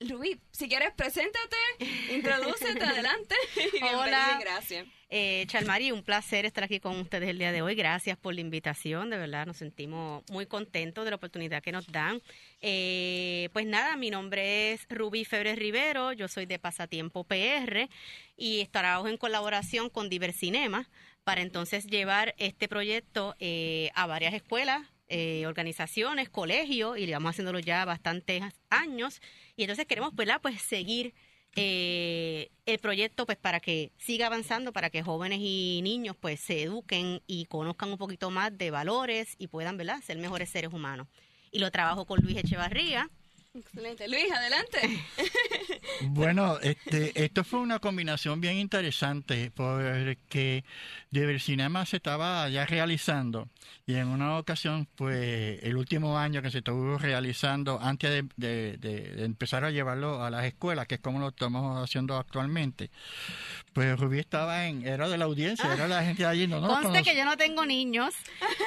[0.00, 1.56] Luis, si quieres, preséntate,
[2.14, 3.34] introdúcete, adelante.
[3.82, 4.86] Hola, gracias.
[5.10, 7.74] Eh, Chalmari, un placer estar aquí con ustedes el día de hoy.
[7.74, 11.88] Gracias por la invitación, de verdad nos sentimos muy contentos de la oportunidad que nos
[11.88, 12.22] dan.
[12.60, 17.88] Eh, pues nada, mi nombre es Rubí Febres Rivero, yo soy de Pasatiempo PR
[18.36, 20.88] y estaremos en colaboración con Divercinema
[21.24, 27.58] para entonces llevar este proyecto eh, a varias escuelas eh, organizaciones, colegios, y llevamos haciéndolo
[27.58, 29.20] ya bastantes años.
[29.56, 30.40] Y entonces queremos, ¿verdad?
[30.42, 31.14] Pues seguir
[31.56, 36.62] eh, el proyecto pues para que siga avanzando, para que jóvenes y niños pues se
[36.62, 41.08] eduquen y conozcan un poquito más de valores y puedan, ¿verdad?, ser mejores seres humanos.
[41.50, 43.10] Y lo trabajo con Luis Echevarría,
[43.54, 44.06] Excelente.
[44.08, 45.04] Luis, adelante.
[46.02, 50.64] bueno, este, esto fue una combinación bien interesante porque
[51.40, 53.48] Cinema se estaba ya realizando
[53.88, 58.78] y en una ocasión, pues el último año que se estuvo realizando antes de,
[59.24, 62.90] empezar a llevarlo a las escuelas, que es como lo estamos haciendo actualmente,
[63.72, 66.46] pues Rubí estaba en, era de la audiencia, era la gente de allí.
[66.46, 68.14] No, no Conste que yo no tengo niños,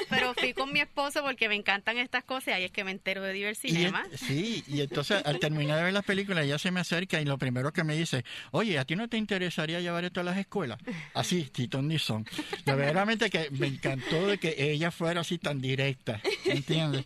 [0.09, 2.89] pero fui con mi esposo porque me encantan estas cosas y ahí es que me
[2.89, 4.03] entero de Divercinema.
[4.15, 7.37] sí, y entonces al terminar de ver las películas ella se me acerca y lo
[7.37, 10.79] primero que me dice, oye, ¿a ti no te interesaría llevar esto a las escuelas?
[11.13, 12.25] Así, Tito Nison.
[12.65, 17.05] Verdaderamente que me encantó de que ella fuera así tan directa, ¿entiendes?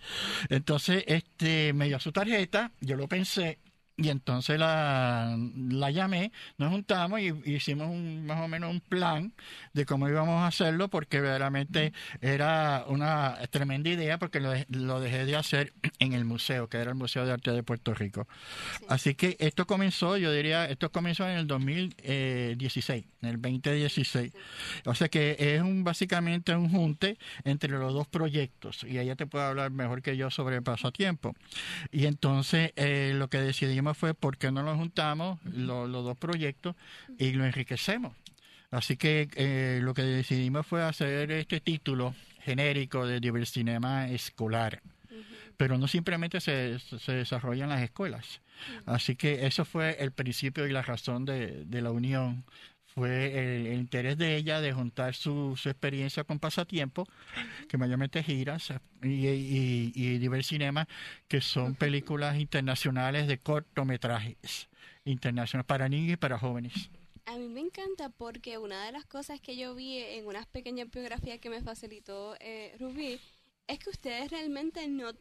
[0.50, 3.60] Entonces, este, me dio su tarjeta, yo lo pensé,
[3.98, 5.38] y entonces la,
[5.70, 9.32] la llamé, nos juntamos y hicimos un, más o menos un plan
[9.74, 15.26] de cómo íbamos a hacerlo, porque verdaderamente era una tremenda idea, porque lo, lo dejé
[15.26, 18.28] de hacer en el museo, que era el Museo de Arte de Puerto Rico.
[18.90, 24.34] Así que esto comenzó, yo diría, esto comenzó en el 2016, en el 2016.
[24.86, 29.26] O sea que es un básicamente un junte entre los dos proyectos, y ella te
[29.26, 31.34] puede hablar mejor que yo sobre el pasatiempo.
[31.94, 36.76] Y entonces eh, lo que decidimos fue por qué no nos juntamos los, dos proyectos
[37.18, 38.16] y lo enriquecemos.
[38.72, 44.82] Así que eh, lo que decidimos fue hacer este título genérico de Diversinema Escolar.
[45.58, 48.42] Pero no simplemente se, se desarrolla en las escuelas.
[48.86, 52.44] Así que eso fue el principio y la razón de, de la unión
[52.96, 57.06] fue el, interés de ella de juntar su, su experiencia con pasatiempo,
[57.68, 60.88] que mayormente giras, y, y, y Cinema,
[61.28, 64.70] que son películas internacionales de cortometrajes
[65.04, 66.90] internacionales para niños y para jóvenes.
[67.26, 70.90] A mí me encanta porque una de las cosas que yo vi en unas pequeñas
[70.90, 73.20] biografías que me facilitó eh, Rubí
[73.68, 75.12] es que ustedes realmente no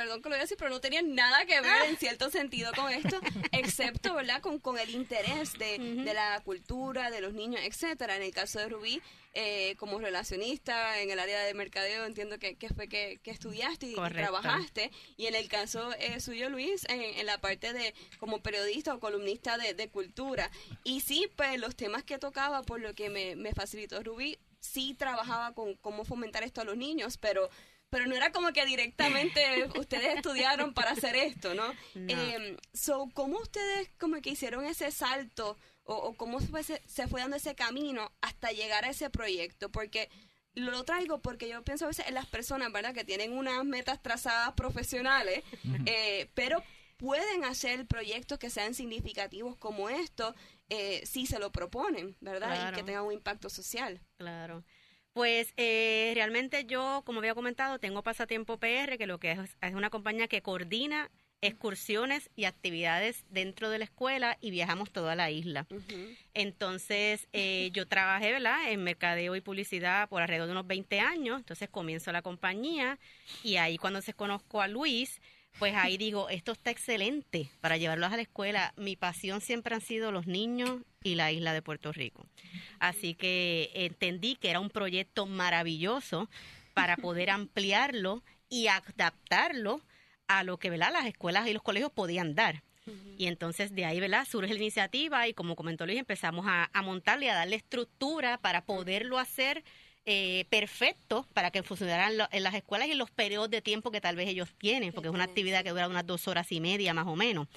[0.00, 2.72] perdón que lo voy a decir, pero no tenía nada que ver en cierto sentido
[2.74, 3.20] con esto,
[3.52, 8.16] excepto, ¿verdad?, con, con el interés de, de, la cultura, de los niños, etcétera.
[8.16, 9.02] En el caso de Rubí,
[9.34, 13.88] eh, como relacionista en el área de mercadeo, entiendo que, que fue que, que, estudiaste
[13.88, 14.90] y, trabajaste.
[15.18, 19.00] Y en el caso eh, suyo, Luis, en, en, la parte de como periodista o
[19.00, 20.50] columnista de, de, cultura.
[20.82, 24.94] Y sí, pues los temas que tocaba, por lo que me, me facilitó Rubí, sí
[24.94, 27.50] trabajaba con cómo fomentar esto a los niños, pero
[27.90, 31.72] pero no era como que directamente ustedes estudiaron para hacer esto, ¿no?
[31.94, 37.36] Em, so, ¿Cómo ustedes como que hicieron ese salto o, cómo se, se, fue dando
[37.36, 39.70] ese camino hasta llegar a ese proyecto?
[39.70, 40.08] Porque
[40.54, 42.94] lo traigo porque yo pienso a veces en las personas, ¿verdad?
[42.94, 45.42] Que tienen unas metas trazadas profesionales,
[45.86, 46.62] eh, pero
[46.96, 50.34] pueden hacer proyectos que sean significativos como esto
[50.68, 52.70] eh, si se lo proponen, ¿verdad?
[52.70, 54.00] Y que tengan un impacto social.
[54.18, 54.64] Claro.
[55.12, 59.74] Pues eh, realmente yo, como había comentado, tengo Pasatiempo PR, que lo que es, es
[59.74, 61.10] una compañía que coordina
[61.42, 65.66] excursiones y actividades dentro de la escuela y viajamos toda la isla.
[66.34, 71.38] Entonces, eh, yo trabajé, ¿verdad?, en mercadeo y publicidad por alrededor de unos 20 años.
[71.38, 72.98] Entonces, comienzo la compañía
[73.42, 75.20] y ahí cuando se conozco a Luis,
[75.58, 78.72] pues ahí digo, esto está excelente para llevarlos a la escuela.
[78.76, 82.26] Mi pasión siempre han sido los niños y la isla de Puerto Rico.
[82.78, 86.28] Así que entendí que era un proyecto maravilloso
[86.74, 89.82] para poder ampliarlo y adaptarlo
[90.28, 90.92] a lo que ¿verdad?
[90.92, 92.62] las escuelas y los colegios podían dar.
[93.18, 94.26] Y entonces de ahí ¿verdad?
[94.28, 98.64] surge la iniciativa y como comentó Luis, empezamos a, a montarle, a darle estructura para
[98.64, 99.62] poderlo hacer
[100.06, 104.00] eh, perfecto para que funcionaran en las escuelas y en los periodos de tiempo que
[104.00, 106.94] tal vez ellos tienen, porque es una actividad que dura unas dos horas y media
[106.94, 107.48] más o menos.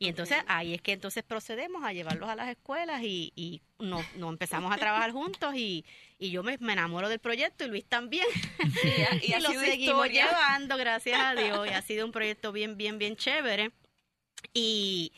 [0.00, 4.04] Y entonces ahí es que entonces procedemos a llevarlos a las escuelas y, y nos,
[4.16, 5.84] empezamos a trabajar juntos y,
[6.18, 8.26] y yo me, enamoro del proyecto y Luis también.
[9.22, 11.68] y, lo seguimos llevando, gracias a Dios.
[11.68, 13.70] Y ha sido un proyecto bien, bien, bien chévere.
[14.52, 15.12] Y,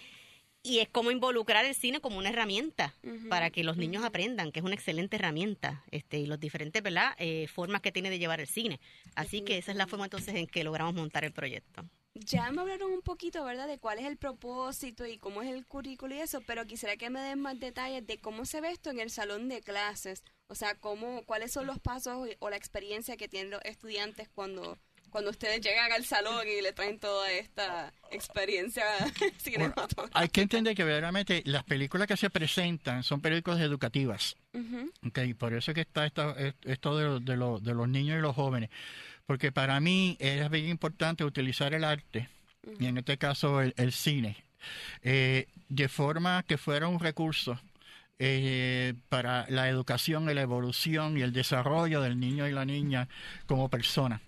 [0.64, 2.94] y es como involucrar el cine como una herramienta
[3.28, 7.14] para que los niños aprendan, que es una excelente herramienta, este, y los diferentes ¿verdad?
[7.18, 8.80] Eh, formas que tiene de llevar el cine.
[9.14, 11.84] Así que esa es la forma entonces en que logramos montar el proyecto.
[12.14, 15.66] Ya me hablaron un poquito, ¿verdad?, de cuál es el propósito y cómo es el
[15.66, 18.90] currículo y eso, pero quisiera que me den más detalles de cómo se ve esto
[18.90, 20.22] en el salón de clases.
[20.46, 24.78] O sea, cómo, cuáles son los pasos o la experiencia que tienen los estudiantes cuando
[25.14, 28.84] cuando ustedes llegan al salón y le traen toda esta experiencia
[29.38, 30.18] cinematográfica.
[30.18, 34.36] hay que entender que verdaderamente las películas que se presentan son películas educativas.
[35.06, 36.34] okay, por eso es que está esto,
[36.64, 38.70] esto de, de, de los niños y los jóvenes
[39.24, 42.28] porque para mí es bien importante utilizar el arte,
[42.80, 44.36] y en este caso el, cine,
[45.02, 47.60] eh, de forma que fuera un recurso
[48.18, 53.08] eh, para la educación y la evolución y el desarrollo del niño y la niña
[53.46, 54.20] como persona.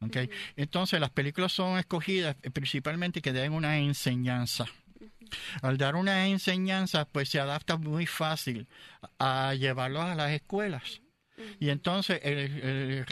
[0.00, 0.30] Okay.
[0.56, 4.66] Entonces las películas son escogidas principalmente que den una enseñanza.
[5.60, 8.68] Al dar una enseñanza, pues se adapta muy fácil
[9.18, 11.02] a llevarlos a las escuelas.
[11.60, 12.20] Y entonces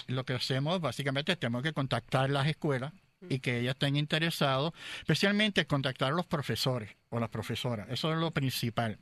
[0.06, 2.92] lo que hacemos básicamente es tenemos que contactar las escuelas
[3.28, 7.88] y que ellas estén interesados, especialmente contactar a los profesores o las profesoras.
[7.90, 8.98] Eso es lo principal,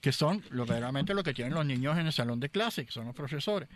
[0.00, 2.92] que son lo, verdaderamente lo que tienen los niños en el salón de clase, que
[2.92, 3.68] son los profesores.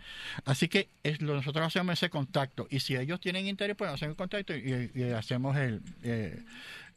[0.45, 4.55] Así que es, nosotros hacemos ese contacto y si ellos tienen interés, pues hacemos contacto
[4.55, 6.43] y, hacemos el, eh,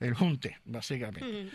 [0.00, 1.50] el junte, básicamente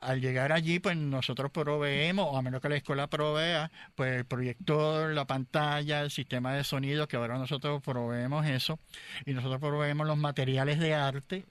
[0.00, 4.24] al llegar allí, pues nosotros proveemos, o a menos que la escuela provea, pues el
[4.24, 8.78] proyector, la pantalla, el sistema de sonido, que ahora nosotros proveemos eso,
[9.26, 11.44] y nosotros proveemos los materiales de arte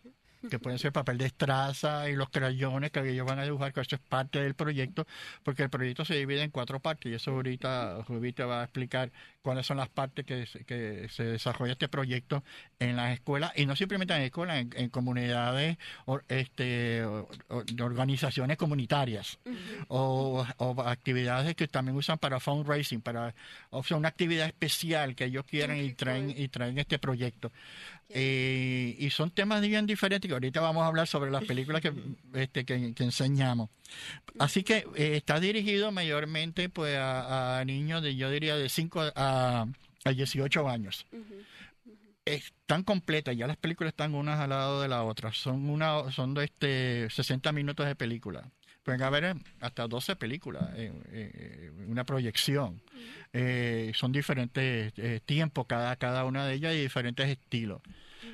[0.47, 3.81] que pueden ser papel de estraza y los crayones que ellos van a dibujar, que
[3.81, 5.05] eso es parte del proyecto,
[5.43, 8.63] porque el proyecto se divide en cuatro partes y eso ahorita Rubí te va a
[8.63, 9.11] explicar
[9.41, 12.43] cuáles son las partes que, que se desarrolla este proyecto
[12.79, 19.39] en las escuelas y no simplemente en escuelas, en, comunidades, o, este, de organizaciones comunitarias
[19.87, 20.45] o,
[20.85, 23.33] actividades que también usan para fundraising, para
[23.69, 27.51] o sea, una actividad especial que ellos quieren y traen y traen este proyecto.
[28.11, 31.93] Eh, y son temas bien diferentes ahorita vamos a hablar sobre las películas que,
[32.33, 33.69] este, que, enseñamos.
[34.37, 39.67] Así que eh, está dirigido mayormente pues a, niños de, yo diría, de 5 a,
[40.05, 41.05] a 18 años.
[42.25, 45.33] Están completas, ya las películas están unas al lado de la otra.
[45.33, 48.49] Son una son de este 60 minutos de película.
[48.83, 50.93] Pueden haber hasta 12 películas en,
[51.87, 52.81] una proyección.
[53.33, 57.81] Eh, son diferentes eh, tiempos cada, cada una de ellas y diferentes estilos.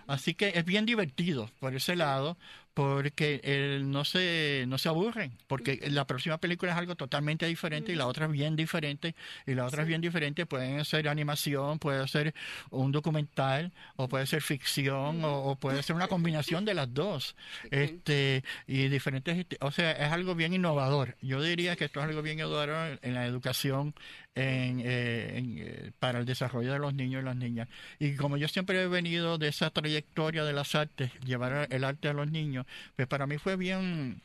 [0.08, 2.38] Así que es bien divertido por ese lado,
[2.76, 7.96] porque no se no se aburren, porque la próxima película es algo totalmente diferente y
[7.96, 9.16] la otra es bien diferente
[9.48, 12.36] y la otra es bien diferente, pueden ser animación, puede ser
[12.72, 17.36] un documental o puede ser ficción o, puede ser una combinación de las dos.
[17.72, 21.16] Este y diferentes, o sea, es algo bien innovador.
[21.22, 23.96] Yo diría que esto es algo bien innovador en la educación
[24.36, 27.70] en, eh, eh, para el desarrollo de los niños y las niñas.
[28.00, 32.10] Y como yo siempre he venido de esa trayectoria de las artes, llevar el arte
[32.10, 32.65] a los niños,
[32.96, 34.22] pues para mí fue bien,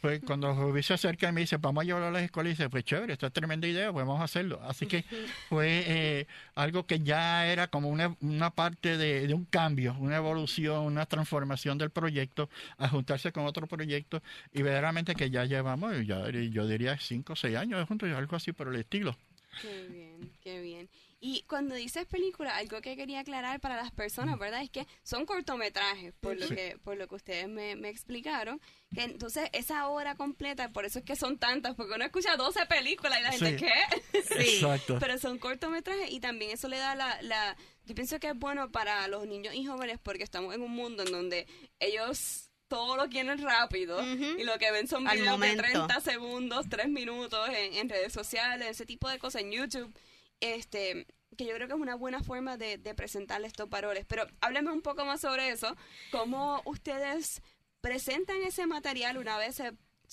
[0.00, 2.52] pues cuando Rubí se acerca y me dice, vamos a llevarlo a la escuela, y
[2.52, 4.60] dice, pues chévere, esta es tremenda idea, pues vamos a hacerlo.
[4.62, 5.04] Así que
[5.48, 10.16] fue eh, algo que ya era como una, una parte de, de, un cambio, una
[10.16, 12.48] evolución, una transformación del proyecto,
[12.78, 14.22] a juntarse con otro proyecto,
[14.52, 18.52] y verdaderamente que ya llevamos, ya, yo diría, cinco o seis años juntos, algo así
[18.52, 19.16] por el estilo.
[19.62, 20.88] Qué bien, qué bien.
[21.20, 24.38] Y cuando dices película, algo que quería aclarar para las personas, mm.
[24.38, 24.62] ¿verdad?
[24.62, 28.60] Es que son cortometrajes, por lo que por lo que ustedes me, explicaron.
[28.94, 32.66] Que entonces esa hora completa, por eso es que son tantas, porque uno escucha 12
[32.66, 34.22] películas y la gente, ¿qué?
[34.22, 34.98] sí, Exacto.
[35.00, 37.56] Pero son cortometrajes y también eso le da la, la...
[37.84, 41.02] Yo pienso que es bueno para los niños y jóvenes porque estamos en un mundo
[41.02, 41.46] en donde
[41.80, 46.88] ellos todo lo quieren rápido y lo que ven son videos de 30 segundos, 3
[46.88, 49.92] minutos en, redes sociales, ese tipo de cosas en YouTube.
[50.40, 51.06] Este,
[51.36, 54.04] que yo creo que es una buena forma de, de presentar estos paroles.
[54.06, 55.74] Pero háblame un poco más sobre eso.
[56.12, 57.42] ¿Cómo ustedes
[57.80, 59.62] presentan ese material una vez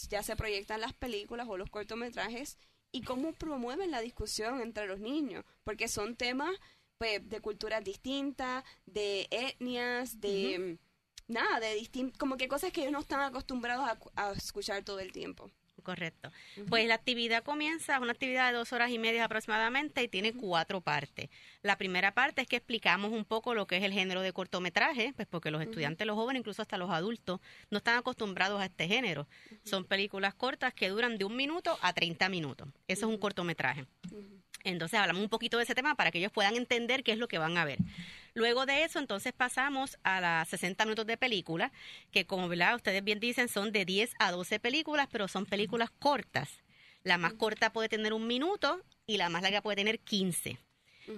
[0.09, 2.57] ya se proyectan las películas o los cortometrajes?
[2.91, 5.43] ¿Y cómo promueven la discusión entre los niños?
[5.63, 6.55] Porque son temas
[6.97, 10.77] pues, de culturas distintas, de etnias, de
[11.27, 15.11] nada, de distinto, como que cosas que ellos no están acostumbrados a, escuchar todo el
[15.11, 15.49] tiempo.
[15.83, 16.31] Correcto.
[16.67, 20.81] Pues la actividad comienza, una actividad de dos horas y media aproximadamente y tiene cuatro
[20.81, 21.29] partes.
[21.61, 25.13] La primera parte es que explicamos un poco lo que es el género de cortometraje,
[25.15, 28.87] pues porque los estudiantes, los jóvenes, incluso hasta los adultos, no están acostumbrados a este
[28.87, 29.27] género.
[29.63, 32.67] Son películas cortas que duran de un minuto a 30 minutos.
[32.87, 33.85] Eso es un cortometraje.
[34.65, 37.27] Entonces hablamos un poquito de ese tema para que ellos puedan entender qué es lo
[37.27, 37.77] que van a ver.
[38.33, 41.71] Luego de eso, entonces pasamos a las 60 minutos de película,
[42.11, 42.75] que como ¿verdad?
[42.75, 46.49] ustedes bien dicen, son de 10 a 12 películas, pero son películas cortas.
[47.03, 50.57] La más corta puede tener un minuto y la más larga puede tener 15.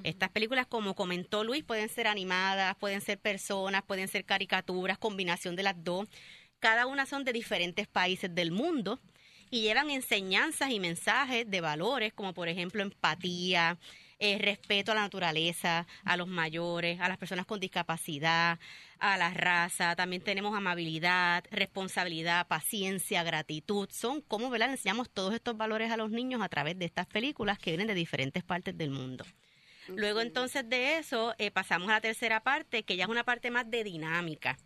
[0.04, 5.56] Estas películas, como comentó Luis, pueden ser animadas, pueden ser personas, pueden ser caricaturas, combinación
[5.56, 6.10] de las dos.
[6.60, 9.00] Cada una son de diferentes países del mundo
[9.50, 13.78] y llevan enseñanzas y mensajes de valores como por ejemplo empatía,
[14.20, 18.60] eh, respeto a la naturaleza, a los mayores, a las personas con discapacidad,
[18.98, 19.96] a la raza.
[19.96, 23.88] También tenemos amabilidad, responsabilidad, paciencia, gratitud.
[23.92, 24.72] Son como, ¿verdad?
[24.72, 27.94] Enseñamos todos estos valores a los niños a través de estas películas que vienen de
[27.94, 29.24] diferentes partes del mundo.
[29.88, 33.52] Luego entonces de eso eh, pasamos a la tercera parte, que ya es una parte
[33.52, 34.58] más de dinámica.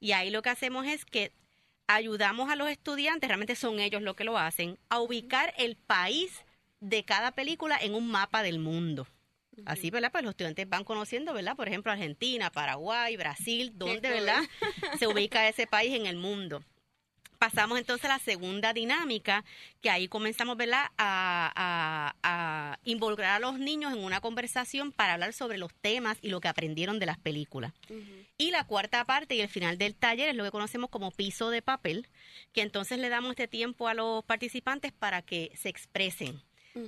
[0.00, 1.32] Y ahí lo que hacemos es que
[1.86, 6.44] ayudamos a los estudiantes, realmente son ellos los que lo hacen, a ubicar el país
[6.80, 9.06] de cada película en un mapa del mundo.
[9.64, 10.12] Así, ¿verdad?
[10.12, 11.56] Pues los estudiantes van conociendo, ¿verdad?
[11.56, 14.42] Por ejemplo, Argentina, Paraguay, Brasil, donde, ¿verdad?
[14.98, 16.62] Se ubica ese país en el mundo.
[17.38, 19.44] Pasamos entonces a la segunda dinámica,
[19.80, 20.86] que ahí comenzamos ¿verdad?
[20.98, 26.28] A, a, involucrar a los niños en una conversación para hablar sobre los temas y
[26.28, 27.72] lo que aprendieron de las películas.
[28.38, 31.50] Y la cuarta parte y el final del taller es lo que conocemos como piso
[31.50, 32.08] de papel,
[32.52, 36.40] que entonces le damos este tiempo a los participantes para que se expresen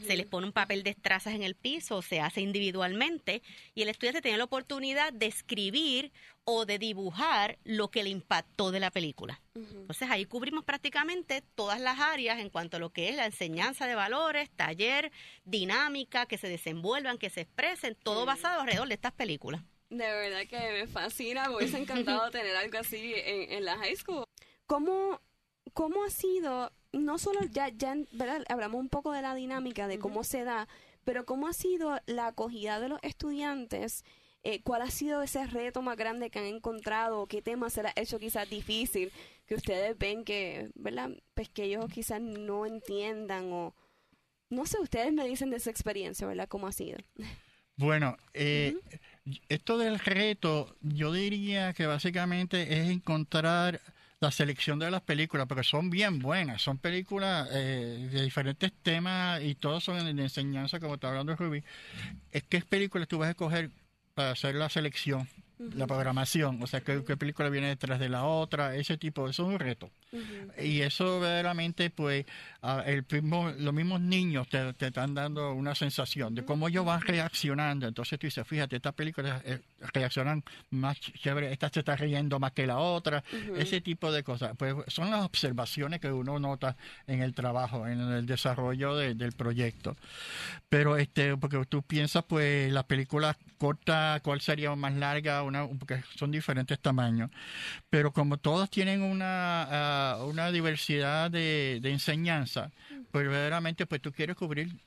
[0.07, 3.43] se les pone un papel de estrazas en el piso, se hace individualmente
[3.75, 6.13] y el estudiante tiene la oportunidad de escribir
[6.45, 9.41] o de dibujar lo que le impactó de la película.
[9.55, 13.87] Entonces ahí cubrimos prácticamente todas las áreas en cuanto a lo que es la enseñanza
[13.87, 15.11] de valores, taller,
[15.45, 19.63] dinámica, que se desenvuelvan, que se expresen, todo basado alrededor de estas películas.
[19.91, 23.97] De verdad que me fascina, me hubiese encantado tener algo así en, en la high
[23.97, 24.25] school.
[24.67, 25.21] ¿Cómo,
[25.73, 28.45] ¿Cómo ha sido no solo ya, ya ¿verdad?
[28.49, 30.69] hablamos un poco de la dinámica, de cómo se da,
[31.05, 34.05] pero cómo ha sido la acogida de los estudiantes,
[34.45, 37.93] eh, cuál ha sido ese reto más grande que han encontrado, qué tema se les
[37.97, 39.13] ha hecho quizás difícil,
[39.47, 41.11] que ustedes ven que, ¿verdad?
[41.35, 43.75] Pues que ellos quizás no entiendan o,
[44.51, 46.49] no sé, ustedes me dicen de su experiencia, ¿verdad?
[46.49, 46.99] ¿Cómo ha sido?
[47.77, 48.77] Bueno, eh,
[49.49, 53.81] esto del reto, yo diría que básicamente es encontrar
[54.21, 59.43] la selección de las películas, porque son bien buenas, son películas eh, de diferentes temas
[59.43, 61.63] y todos son de enseñanza, como está hablando Rubí.
[62.33, 63.71] Es que películas tú vas a escoger
[64.15, 68.77] para hacer la selección la programación, o sea, qué, película viene detrás de la otra,
[68.77, 69.91] ese tipo, eso es un reto.
[70.63, 72.27] Y eso verdaderamente, pues,
[72.87, 73.05] el
[73.59, 77.87] los mismos niños te, están dando una sensación de cómo ellos van reaccionando.
[77.87, 79.61] Entonces tú dices, fíjate, estas películas eh,
[79.93, 83.23] reaccionan más chévere, esta se está riendo más que la otra,
[83.57, 84.57] ese tipo de cosas.
[84.57, 89.97] Pues son las observaciones que uno nota en el trabajo, en el desarrollo del proyecto.
[90.69, 95.43] Pero, este, porque tú piensas, pues, las películas cortas, ¿cuál sería más larga?
[95.79, 97.31] porque son diferentes tamaños,
[97.91, 102.48] pero como todos tienen una, ah, una diversidad de, enseñanza,
[103.11, 104.81] pues verdaderamente pues tú quieres cubrir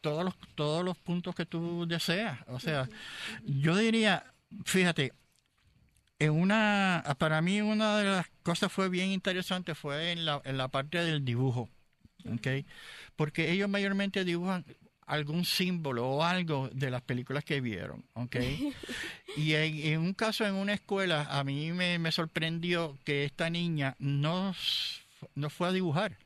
[0.00, 2.38] todos los, todos los puntos que tú deseas.
[2.48, 2.88] O sea,
[3.44, 4.32] yo diría,
[4.64, 5.12] fíjate,
[6.18, 10.56] en una, para mí una de las cosas fue bien interesante fue en la, en
[10.56, 11.68] la parte del dibujo,
[12.32, 12.48] ¿ok?
[13.16, 14.64] Porque ellos mayormente dibujan
[15.06, 18.36] algún símbolo o algo de las películas que vieron, ¿ok?
[19.36, 24.54] y en, un caso en una escuela, a mí me, sorprendió que esta niña no,
[25.34, 26.16] no fue a dibujar.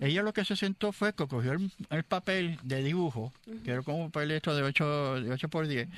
[0.00, 3.32] Ella lo que se sentó fue que cogió el, papel de dibujo,
[3.64, 5.88] que era como un papel de 8, de 8 por 10,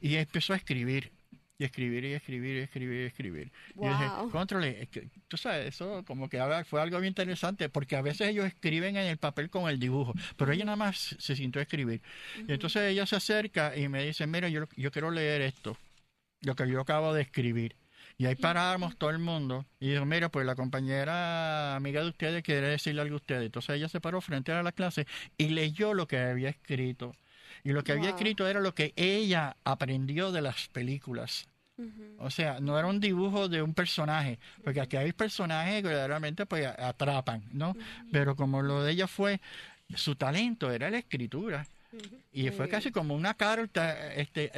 [0.00, 1.12] y empezó a escribir
[1.60, 3.52] y escribir y escribir y escribir y escribir.
[3.76, 4.88] Y dije, controle,
[5.28, 9.06] tú sabes, eso como que fue algo bien interesante, porque a veces ellos escriben en
[9.06, 12.00] el papel con el dibujo, pero ella nada más se sintió a escribir.
[12.48, 15.76] Y entonces ella se acerca y me dice, mira, yo, yo quiero leer esto,
[16.40, 17.76] lo que yo acabo de escribir.
[18.20, 22.42] Y ahí paramos todo el mundo y dijo, mira, pues la compañera amiga de ustedes
[22.42, 23.46] quiere decirle algo a ustedes.
[23.46, 25.06] Entonces ella se paró frente a la clase
[25.38, 27.16] y leyó lo que había escrito.
[27.64, 31.48] Y lo que había escrito era lo que ella aprendió de las películas.
[32.18, 36.44] O sea, no era un dibujo de un personaje, porque aquí hay personajes que verdaderamente
[36.44, 37.74] pues atrapan, ¿no?
[38.12, 39.40] Pero como lo de ella fue,
[39.94, 41.66] su talento era la escritura.
[42.34, 44.52] Y fue casi como una carta este,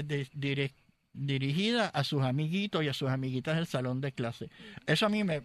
[1.13, 4.51] dirigida a sus amiguitos y a sus amiguitas del salón de clase.
[4.87, 5.43] Eso a mí me,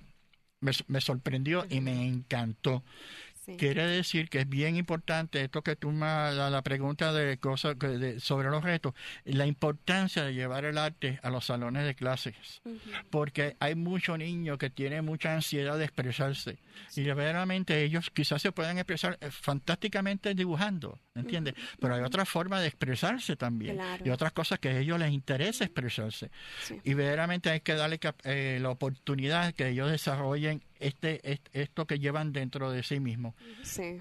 [0.60, 2.84] me sorprendió y me encantó.
[3.58, 7.78] Quiere decir que es bien importante esto que tú me la, la pregunta de cosas
[8.20, 8.94] sobre los retos,
[9.24, 12.36] la importancia de llevar el arte a los salones de clases,
[13.10, 16.58] porque hay muchos niños que tienen mucha ansiedad de expresarse.
[16.96, 21.56] Y verdaderamente ellos quizás se pueden expresar eh, fantásticamente dibujando, ¿entiendes?
[21.80, 25.64] Pero hay otra forma de expresarse también y otras cosas que a ellos les interesa
[25.64, 26.30] expresarse.
[26.84, 32.34] Y verdaderamente hay que darle eh, la oportunidad que ellos desarrollen este, esto que llevan
[32.34, 33.36] dentro de sí mismos.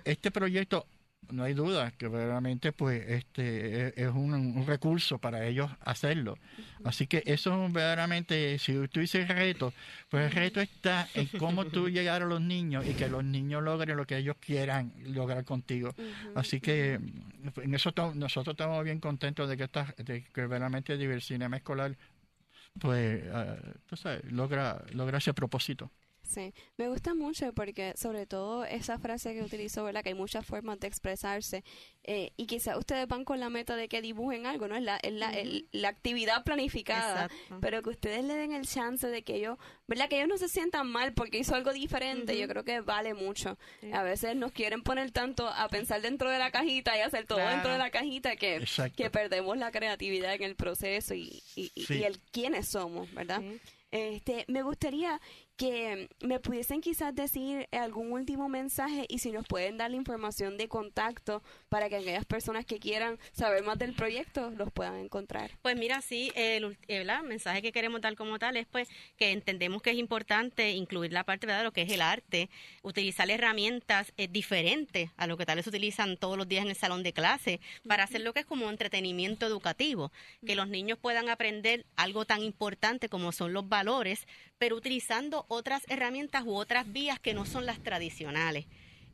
[0.04, 0.86] Este proyecto
[1.30, 6.38] no hay duda que verdaderamente pues este e, es un, recurso para ellos hacerlo.
[6.84, 9.72] Así que eso verdaderamente si tú dices reto
[10.08, 13.62] pues el reto está en cómo tú llegar a los niños y que los niños
[13.62, 15.94] logren lo que ellos quieran lograr contigo.
[16.34, 21.56] Así que en eso nosotros estamos bien contentos de que esta de que verdaderamente cinema
[21.56, 21.96] escolar
[22.78, 25.90] pues uh, logra logra ese propósito
[26.28, 30.02] Sí, me gusta mucho porque sobre todo esa frase que utilizo, ¿verdad?
[30.02, 31.62] Que hay muchas formas de expresarse
[32.02, 34.76] eh, y quizás ustedes van con la meta de que dibujen algo, ¿no?
[34.76, 35.32] Es la, es la,
[35.72, 37.28] la actividad planificada,
[37.60, 40.08] pero que ustedes le den el chance de que ellos, ¿verdad?
[40.08, 43.56] Que ellos no se sientan mal porque hizo algo diferente, yo creo que vale mucho.
[43.92, 47.38] A veces nos quieren poner tanto a pensar dentro de la cajita y hacer todo
[47.38, 48.64] dentro de la cajita que,
[48.96, 53.40] que perdemos la creatividad en el proceso y, y, y el quiénes somos, ¿verdad?
[53.92, 55.20] Este, me gustaría
[55.56, 60.58] que me pudiesen quizás decir algún último mensaje y si nos pueden dar la información
[60.58, 65.50] de contacto para que aquellas personas que quieran saber más del proyecto los puedan encontrar.
[65.62, 66.76] Pues mira, sí, el,
[67.24, 71.24] mensaje que queremos dar como tal es pues que entendemos que es importante incluir la
[71.24, 72.50] parte de lo que es el arte,
[72.82, 76.76] utilizar herramientas eh, diferentes a lo que tal vez utilizan todos los días en el
[76.76, 80.12] salón de clase para hacer lo que es como entretenimiento educativo,
[80.44, 84.26] que los niños puedan aprender algo tan importante como son los valores,
[84.58, 88.66] pero utilizando otras herramientas u otras vías que no son las tradicionales.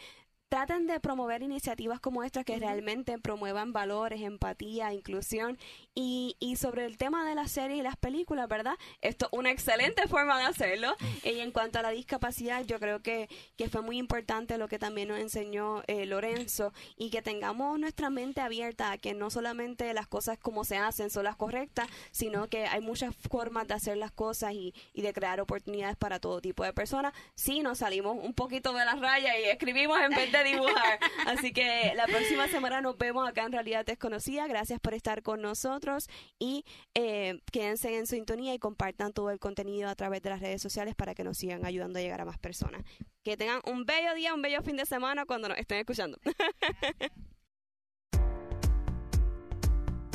[0.49, 5.57] traten de promover iniciativas como estas que realmente promuevan valores, empatía, inclusión
[5.93, 8.75] y, y, sobre el tema de las series y las películas, ¿verdad?
[9.01, 10.95] Esto es una excelente forma de hacerlo.
[11.23, 13.27] Y en cuanto a la discapacidad, yo creo que,
[13.57, 18.09] que fue muy importante lo que también nos enseñó eh, Lorenzo y que tengamos nuestra
[18.09, 22.47] mente abierta a que no solamente las cosas como se hacen son las correctas, sino
[22.47, 26.39] que hay muchas formas de hacer las cosas y, y de crear oportunidades para todo
[26.39, 27.13] tipo de personas.
[27.35, 30.99] Sí, nos salimos un poquito de la raya y escribimos en vez de dibujar.
[31.25, 34.47] Así que la próxima semana nos vemos acá en Realidad Desconocida.
[34.47, 36.09] Gracias por estar con nosotros
[36.39, 36.65] y
[36.95, 40.95] eh, quédense en sintonía y compartan todo el contenido a través de las redes sociales
[40.95, 42.83] para que nos sigan ayudando a llegar a más personas.
[43.23, 46.17] Que tengan un bello día, un bello fin de semana cuando nos estén escuchando.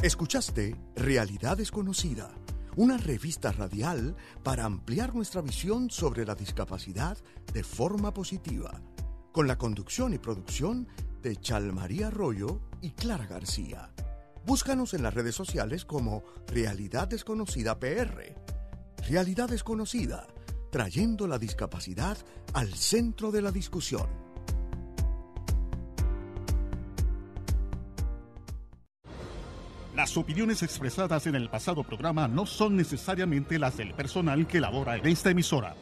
[0.03, 2.35] Escuchaste Realidad Desconocida,
[2.75, 7.17] una revista radial para ampliar nuestra visión sobre la discapacidad
[7.53, 8.83] de forma positiva,
[9.33, 10.87] con la conducción y producción
[11.23, 13.91] de Chalmaría Arroyo y Clara García.
[14.45, 18.35] Búscanos en las redes sociales como Realidad Desconocida PR.
[19.09, 20.27] Realidad Desconocida,
[20.71, 22.19] trayendo la discapacidad
[22.53, 24.07] al centro de la discusión.
[29.95, 34.97] Las opiniones expresadas en el pasado programa no son necesariamente las del personal que labora
[34.97, 35.77] en esta emisora.